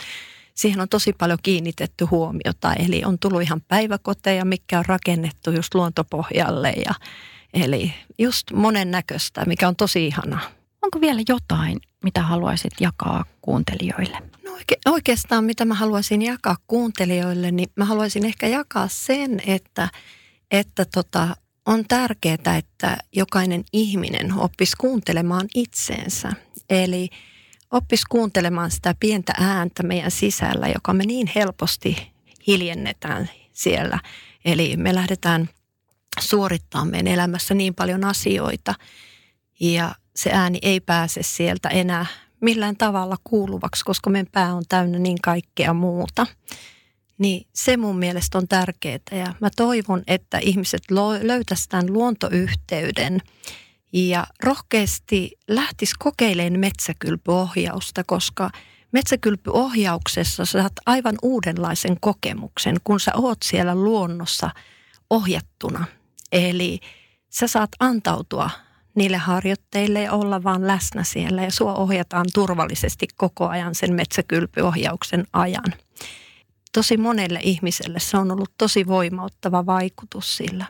siihen 0.56 0.82
on 0.82 0.90
tosi 0.90 1.14
paljon 1.14 1.40
kiinnitetty 1.44 2.06
huomiota. 2.06 2.74
Eli 2.74 3.04
on 3.06 3.20
tullut 3.20 3.42
ihan 3.42 3.62
päiväkoteja, 3.62 4.46
mikä 4.46 4.80
on 4.80 4.86
rakennettu 4.86 5.52
just 5.52 5.76
luontopohjalle 5.76 6.74
ja 6.86 6.94
Eli 7.54 7.94
just 8.20 8.52
monennäköistä, 8.52 9.46
mikä 9.46 9.68
on 9.68 9.76
tosi 9.76 10.08
ihanaa. 10.08 10.63
Onko 10.84 11.02
vielä 11.02 11.22
jotain, 11.30 11.80
mitä 12.04 12.22
haluaisit 12.22 12.74
jakaa 12.80 13.26
kuuntelijoille? 13.42 14.18
No 14.44 14.52
oike- 14.52 14.92
oikeastaan 14.92 15.44
mitä 15.44 15.66
mä 15.66 15.74
haluaisin 15.74 16.22
jakaa 16.22 16.58
kuuntelijoille, 16.68 17.52
niin 17.52 17.70
mä 17.76 17.86
haluaisin 17.86 18.26
ehkä 18.26 18.48
jakaa 18.48 18.88
sen, 18.88 19.42
että, 19.48 19.90
että 20.52 20.86
tota, 20.86 21.36
on 21.66 21.86
tärkeää, 21.88 22.58
että 22.58 22.98
jokainen 23.16 23.64
ihminen 23.74 24.34
oppisi 24.34 24.78
kuuntelemaan 24.78 25.48
itseensä. 25.56 26.34
Eli 26.70 27.10
oppisi 27.72 28.04
kuuntelemaan 28.10 28.72
sitä 28.72 28.96
pientä 29.00 29.34
ääntä 29.40 29.84
meidän 29.84 30.12
sisällä, 30.12 30.68
joka 30.68 30.94
me 30.94 31.06
niin 31.06 31.32
helposti 31.36 32.14
hiljennetään 32.48 33.30
siellä. 33.54 34.00
Eli 34.46 34.78
me 34.78 34.96
lähdetään 34.96 35.50
suorittaa 36.20 36.86
meidän 36.86 37.14
elämässä 37.14 37.54
niin 37.54 37.76
paljon 37.76 38.04
asioita 38.04 38.76
ja 39.60 39.96
se 40.16 40.32
ääni 40.34 40.60
ei 40.62 40.80
pääse 40.80 41.24
sieltä 41.24 41.70
enää 41.70 42.06
millään 42.42 42.78
tavalla 42.78 43.16
kuuluvaksi, 43.24 43.86
koska 43.86 44.10
meidän 44.10 44.32
pää 44.32 44.54
on 44.56 44.64
täynnä 44.70 45.00
niin 45.00 45.22
kaikkea 45.22 45.74
muuta. 45.74 46.28
Niin 47.18 47.48
se 47.54 47.78
mun 47.78 48.00
mielestä 48.00 48.38
on 48.38 48.48
tärkeää 48.48 49.00
ja 49.12 49.34
mä 49.42 49.50
toivon, 49.56 50.04
että 50.08 50.38
ihmiset 50.38 50.82
löytäisivät 51.22 51.70
tämän 51.70 51.94
luontoyhteyden 51.94 53.22
ja 53.94 54.28
rohkeasti 54.44 55.32
lähtis 55.48 55.94
kokeilemaan 55.94 56.60
metsäkylpyohjausta, 56.60 58.04
koska 58.04 58.50
metsäkylpyohjauksessa 58.92 60.46
saat 60.46 60.74
aivan 60.86 61.16
uudenlaisen 61.22 61.98
kokemuksen, 62.00 62.78
kun 62.84 63.00
sä 63.00 63.12
oot 63.16 63.38
siellä 63.44 63.76
luonnossa 63.76 64.50
ohjattuna. 65.10 65.86
Eli 66.32 66.80
sä 67.30 67.48
saat 67.48 67.70
antautua 67.80 68.50
niille 68.96 69.18
harjoitteille 69.18 70.02
ja 70.02 70.12
olla 70.12 70.44
vaan 70.44 70.68
läsnä 70.68 71.04
siellä 71.04 71.44
ja 71.44 71.52
sua 71.52 71.74
ohjataan 71.74 72.26
turvallisesti 72.34 73.08
koko 73.16 73.48
ajan 73.48 73.76
sen 73.76 73.94
metsäkylpyohjauksen 73.94 75.28
ajan. 75.34 75.74
Tosi 76.74 76.98
monelle 76.98 77.40
ihmiselle 77.44 78.00
se 78.00 78.18
on 78.18 78.32
ollut 78.32 78.52
tosi 78.58 78.88
voimauttava 78.88 79.66
vaikutus 79.66 80.38
sillä 80.38 80.66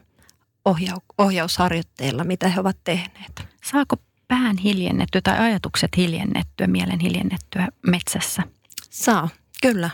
ohjausharjoitteilla, 1.18 2.24
mitä 2.24 2.48
he 2.48 2.60
ovat 2.60 2.78
tehneet. 2.84 3.44
Saako 3.64 3.96
pään 4.28 4.58
hiljennettyä 4.58 5.22
tai 5.22 5.40
ajatukset 5.40 5.98
hiljennettyä, 5.98 6.68
mielen 6.68 7.00
hiljennettyä 7.00 7.68
metsässä? 7.88 8.44
Saa, 8.90 9.30
kyllä. 9.62 9.90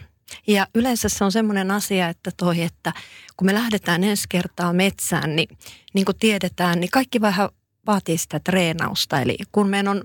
Ja 0.48 0.68
yleensä 0.76 1.10
se 1.10 1.24
on 1.24 1.32
semmoinen 1.32 1.72
asia, 1.72 2.10
että 2.10 2.32
toi, 2.38 2.62
että 2.62 2.94
kun 3.38 3.46
me 3.46 3.54
lähdetään 3.54 4.04
ensi 4.04 4.24
kertaa 4.30 4.74
metsään, 4.74 5.36
niin 5.36 5.58
niin 5.94 6.06
kuin 6.06 6.18
tiedetään, 6.20 6.80
niin 6.80 6.92
kaikki 6.92 7.22
vähän 7.22 7.50
vaatii 7.88 8.18
sitä 8.18 8.40
treenausta. 8.40 9.22
Eli 9.22 9.38
kun 9.52 9.68
meidän 9.68 9.88
on 9.88 10.04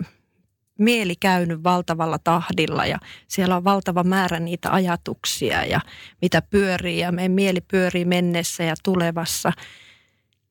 mieli 0.78 1.16
käynyt 1.16 1.64
valtavalla 1.64 2.18
tahdilla 2.18 2.86
ja 2.86 2.98
siellä 3.28 3.56
on 3.56 3.64
valtava 3.64 4.04
määrä 4.04 4.40
niitä 4.40 4.72
ajatuksia 4.72 5.64
ja 5.64 5.80
mitä 6.22 6.42
pyörii 6.42 6.98
ja 6.98 7.12
meidän 7.12 7.32
mieli 7.32 7.60
pyörii 7.60 8.04
mennessä 8.04 8.64
ja 8.64 8.74
tulevassa, 8.82 9.52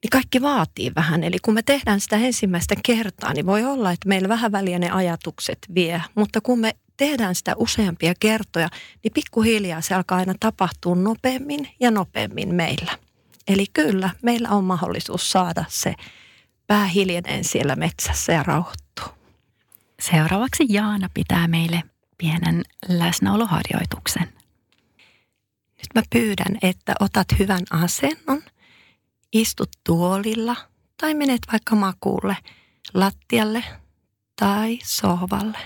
niin 0.03 0.09
kaikki 0.09 0.41
vaatii 0.41 0.91
vähän. 0.95 1.23
Eli 1.23 1.37
kun 1.39 1.53
me 1.53 1.61
tehdään 1.61 1.99
sitä 1.99 2.17
ensimmäistä 2.17 2.75
kertaa, 2.85 3.33
niin 3.33 3.45
voi 3.45 3.65
olla, 3.65 3.91
että 3.91 4.09
meillä 4.09 4.29
vähän 4.29 4.51
väliä 4.51 4.79
ne 4.79 4.89
ajatukset 4.91 5.57
vie, 5.75 6.01
mutta 6.15 6.41
kun 6.41 6.59
me 6.59 6.71
tehdään 6.97 7.35
sitä 7.35 7.53
useampia 7.57 8.13
kertoja, 8.19 8.69
niin 9.03 9.11
pikkuhiljaa 9.13 9.81
se 9.81 9.95
alkaa 9.95 10.17
aina 10.17 10.33
tapahtua 10.39 10.95
nopeammin 10.95 11.67
ja 11.79 11.91
nopeammin 11.91 12.55
meillä. 12.55 12.91
Eli 13.47 13.65
kyllä, 13.73 14.09
meillä 14.21 14.49
on 14.49 14.63
mahdollisuus 14.63 15.31
saada 15.31 15.65
se 15.67 15.95
pää 16.67 16.85
hiljeneen 16.85 17.43
siellä 17.43 17.75
metsässä 17.75 18.33
ja 18.33 18.43
rauhoittuu. 18.43 19.05
Seuraavaksi 19.99 20.65
Jaana 20.69 21.09
pitää 21.13 21.47
meille 21.47 21.83
pienen 22.17 22.63
läsnäoloharjoituksen. 22.87 24.33
Nyt 25.77 25.87
mä 25.95 26.01
pyydän, 26.09 26.57
että 26.61 26.95
otat 26.99 27.27
hyvän 27.39 27.63
asennon, 27.69 28.43
istut 29.33 29.69
tuolilla 29.83 30.55
tai 30.97 31.13
menet 31.13 31.41
vaikka 31.51 31.75
makuulle, 31.75 32.37
lattialle 32.93 33.63
tai 34.35 34.79
sohvalle. 34.83 35.57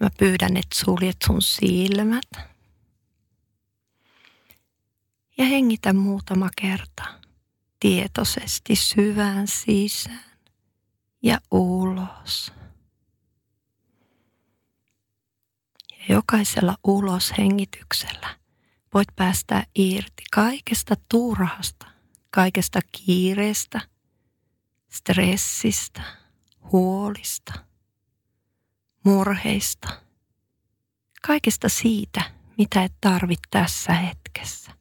Mä 0.00 0.10
pyydän, 0.18 0.56
että 0.56 0.78
suljet 0.84 1.16
sun 1.26 1.42
silmät. 1.42 2.28
Ja 5.38 5.44
hengitä 5.44 5.92
muutama 5.92 6.48
kerta 6.60 7.21
tietoisesti 7.82 8.76
syvään 8.76 9.48
sisään 9.48 10.24
ja 11.22 11.38
ulos. 11.50 12.52
Ja 15.90 16.14
jokaisella 16.14 16.76
uloshengityksellä 16.84 18.36
voit 18.94 19.08
päästä 19.16 19.66
irti 19.74 20.22
kaikesta 20.32 20.94
turhasta, 21.08 21.86
kaikesta 22.30 22.80
kiireestä, 22.92 23.80
stressistä, 24.88 26.02
huolista– 26.72 27.52
murheista, 29.04 29.88
kaikesta 31.22 31.68
siitä, 31.68 32.22
mitä 32.58 32.84
et 32.84 32.92
tarvitse 33.00 33.48
tässä 33.50 33.92
hetkessä. 33.92 34.72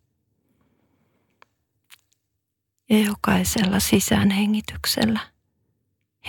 Ja 2.91 2.99
jokaisella 3.05 3.79
sisäänhengityksellä 3.79 5.19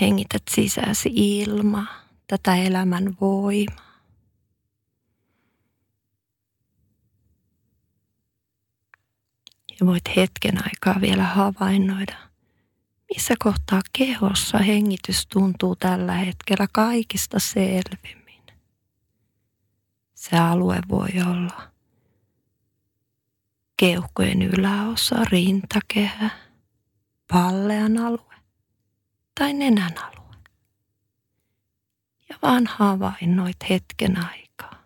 hengität 0.01 0.43
sisäsi 0.51 1.11
ilmaa, 1.15 1.87
tätä 2.27 2.57
elämän 2.57 3.17
voimaa. 3.21 3.93
Ja 9.81 9.87
voit 9.87 10.17
hetken 10.17 10.65
aikaa 10.65 11.01
vielä 11.01 11.25
havainnoida, 11.25 12.33
Missä 13.15 13.35
kohtaa 13.39 13.81
kehossa 13.93 14.59
hengitys 14.59 15.27
tuntuu 15.27 15.77
tällä 15.77 16.13
hetkellä 16.13 16.67
kaikista 16.73 17.39
selvimmin? 17.39 18.43
Se 20.15 20.37
alue 20.39 20.79
voi 20.89 21.11
olla 21.31 21.71
keuhkojen 23.77 24.43
yläosa, 24.43 25.25
rintakehä, 25.25 26.31
pallean 27.33 27.99
alue 27.99 28.35
tai 29.41 29.53
nenän 29.53 29.99
alue. 29.99 30.37
Ja 32.29 32.37
vaan 32.43 32.67
havainnoit 32.67 33.57
hetken 33.71 34.25
aikaa. 34.25 34.83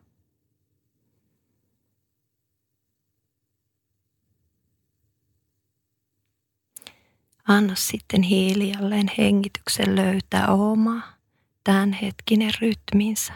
Anna 7.49 7.75
sitten 7.75 8.23
hiljalleen 8.23 9.11
hengityksen 9.19 9.97
löytää 9.97 10.47
oma 10.49 11.03
tämänhetkinen 11.65 12.53
rytminsä. 12.61 13.33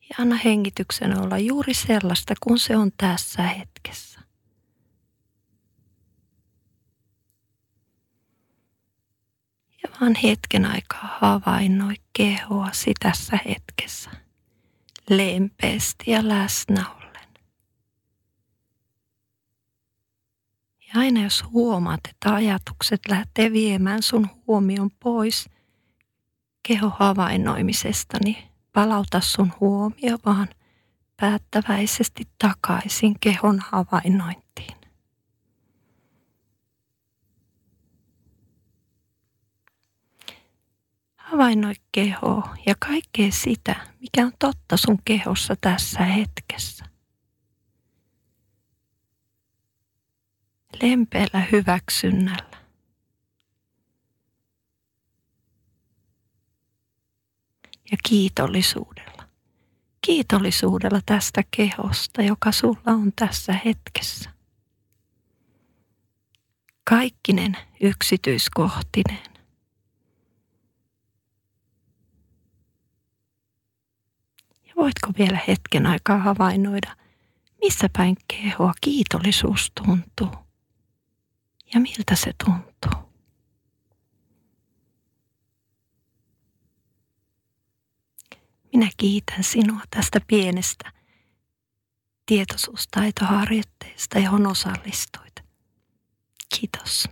Ja 0.00 0.16
anna 0.18 0.36
hengityksen 0.36 1.20
olla 1.20 1.38
juuri 1.38 1.74
sellaista 1.74 2.34
kuin 2.40 2.58
se 2.58 2.76
on 2.76 2.90
tässä 2.96 3.42
hetkessä. 3.42 4.20
Ja 9.82 9.87
vaan 10.00 10.14
hetken 10.22 10.64
aikaa 10.64 11.18
havainnoi 11.20 11.94
kehoasi 12.12 12.92
tässä 13.00 13.38
hetkessä. 13.48 14.10
Lempeästi 15.10 16.10
ja 16.10 16.28
läsnä 16.28 16.84
ollen. 16.90 17.28
Ja 20.80 21.00
aina 21.00 21.22
jos 21.22 21.44
huomaat, 21.44 22.00
että 22.08 22.34
ajatukset 22.34 23.00
lähtee 23.08 23.52
viemään 23.52 24.02
sun 24.02 24.26
huomion 24.46 24.90
pois 24.90 25.48
keho 26.68 26.92
havainnoimisesta, 26.98 28.18
niin 28.24 28.36
palauta 28.72 29.20
sun 29.20 29.52
huomio 29.60 30.18
vaan 30.26 30.48
päättäväisesti 31.20 32.28
takaisin 32.38 33.16
kehon 33.20 33.60
havainnointiin. 33.60 34.47
Havainnoi 41.30 41.74
kehoa 41.92 42.56
ja 42.66 42.74
kaikkea 42.78 43.32
sitä, 43.32 43.86
mikä 44.00 44.26
on 44.26 44.32
totta 44.38 44.76
sun 44.76 44.98
kehossa 45.04 45.54
tässä 45.60 46.04
hetkessä. 46.04 46.84
Lempeällä 50.82 51.46
hyväksynnällä. 51.52 52.58
Ja 57.90 57.96
kiitollisuudella. 58.08 59.28
Kiitollisuudella 60.00 61.00
tästä 61.06 61.42
kehosta, 61.56 62.22
joka 62.22 62.52
sulla 62.52 62.80
on 62.92 63.12
tässä 63.16 63.52
hetkessä. 63.64 64.30
Kaikkinen 66.84 67.56
yksityiskohtinen. 67.80 69.37
Voitko 74.78 75.12
vielä 75.18 75.38
hetken 75.48 75.86
aikaa 75.86 76.18
havainnoida, 76.18 76.96
missä 77.60 77.88
päin 77.96 78.16
kehoa 78.28 78.72
kiitollisuus 78.80 79.72
tuntuu 79.84 80.34
ja 81.74 81.80
miltä 81.80 82.14
se 82.14 82.32
tuntuu? 82.44 83.08
Minä 88.72 88.90
kiitän 88.96 89.44
sinua 89.44 89.80
tästä 89.90 90.20
pienestä 90.26 90.92
tietoisuustaitoharjoitteesta, 92.26 94.18
johon 94.18 94.46
osallistuit. 94.46 95.34
Kiitos. 96.58 97.08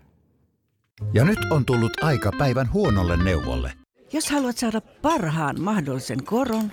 Ja 1.14 1.24
nyt 1.24 1.38
on 1.50 1.64
tullut 1.64 2.04
aika 2.04 2.32
päivän 2.38 2.72
huonolle 2.72 3.24
neuvolle. 3.24 3.72
Jos 4.12 4.30
haluat 4.30 4.58
saada 4.58 4.80
parhaan 4.80 5.60
mahdollisen 5.60 6.24
koron, 6.24 6.72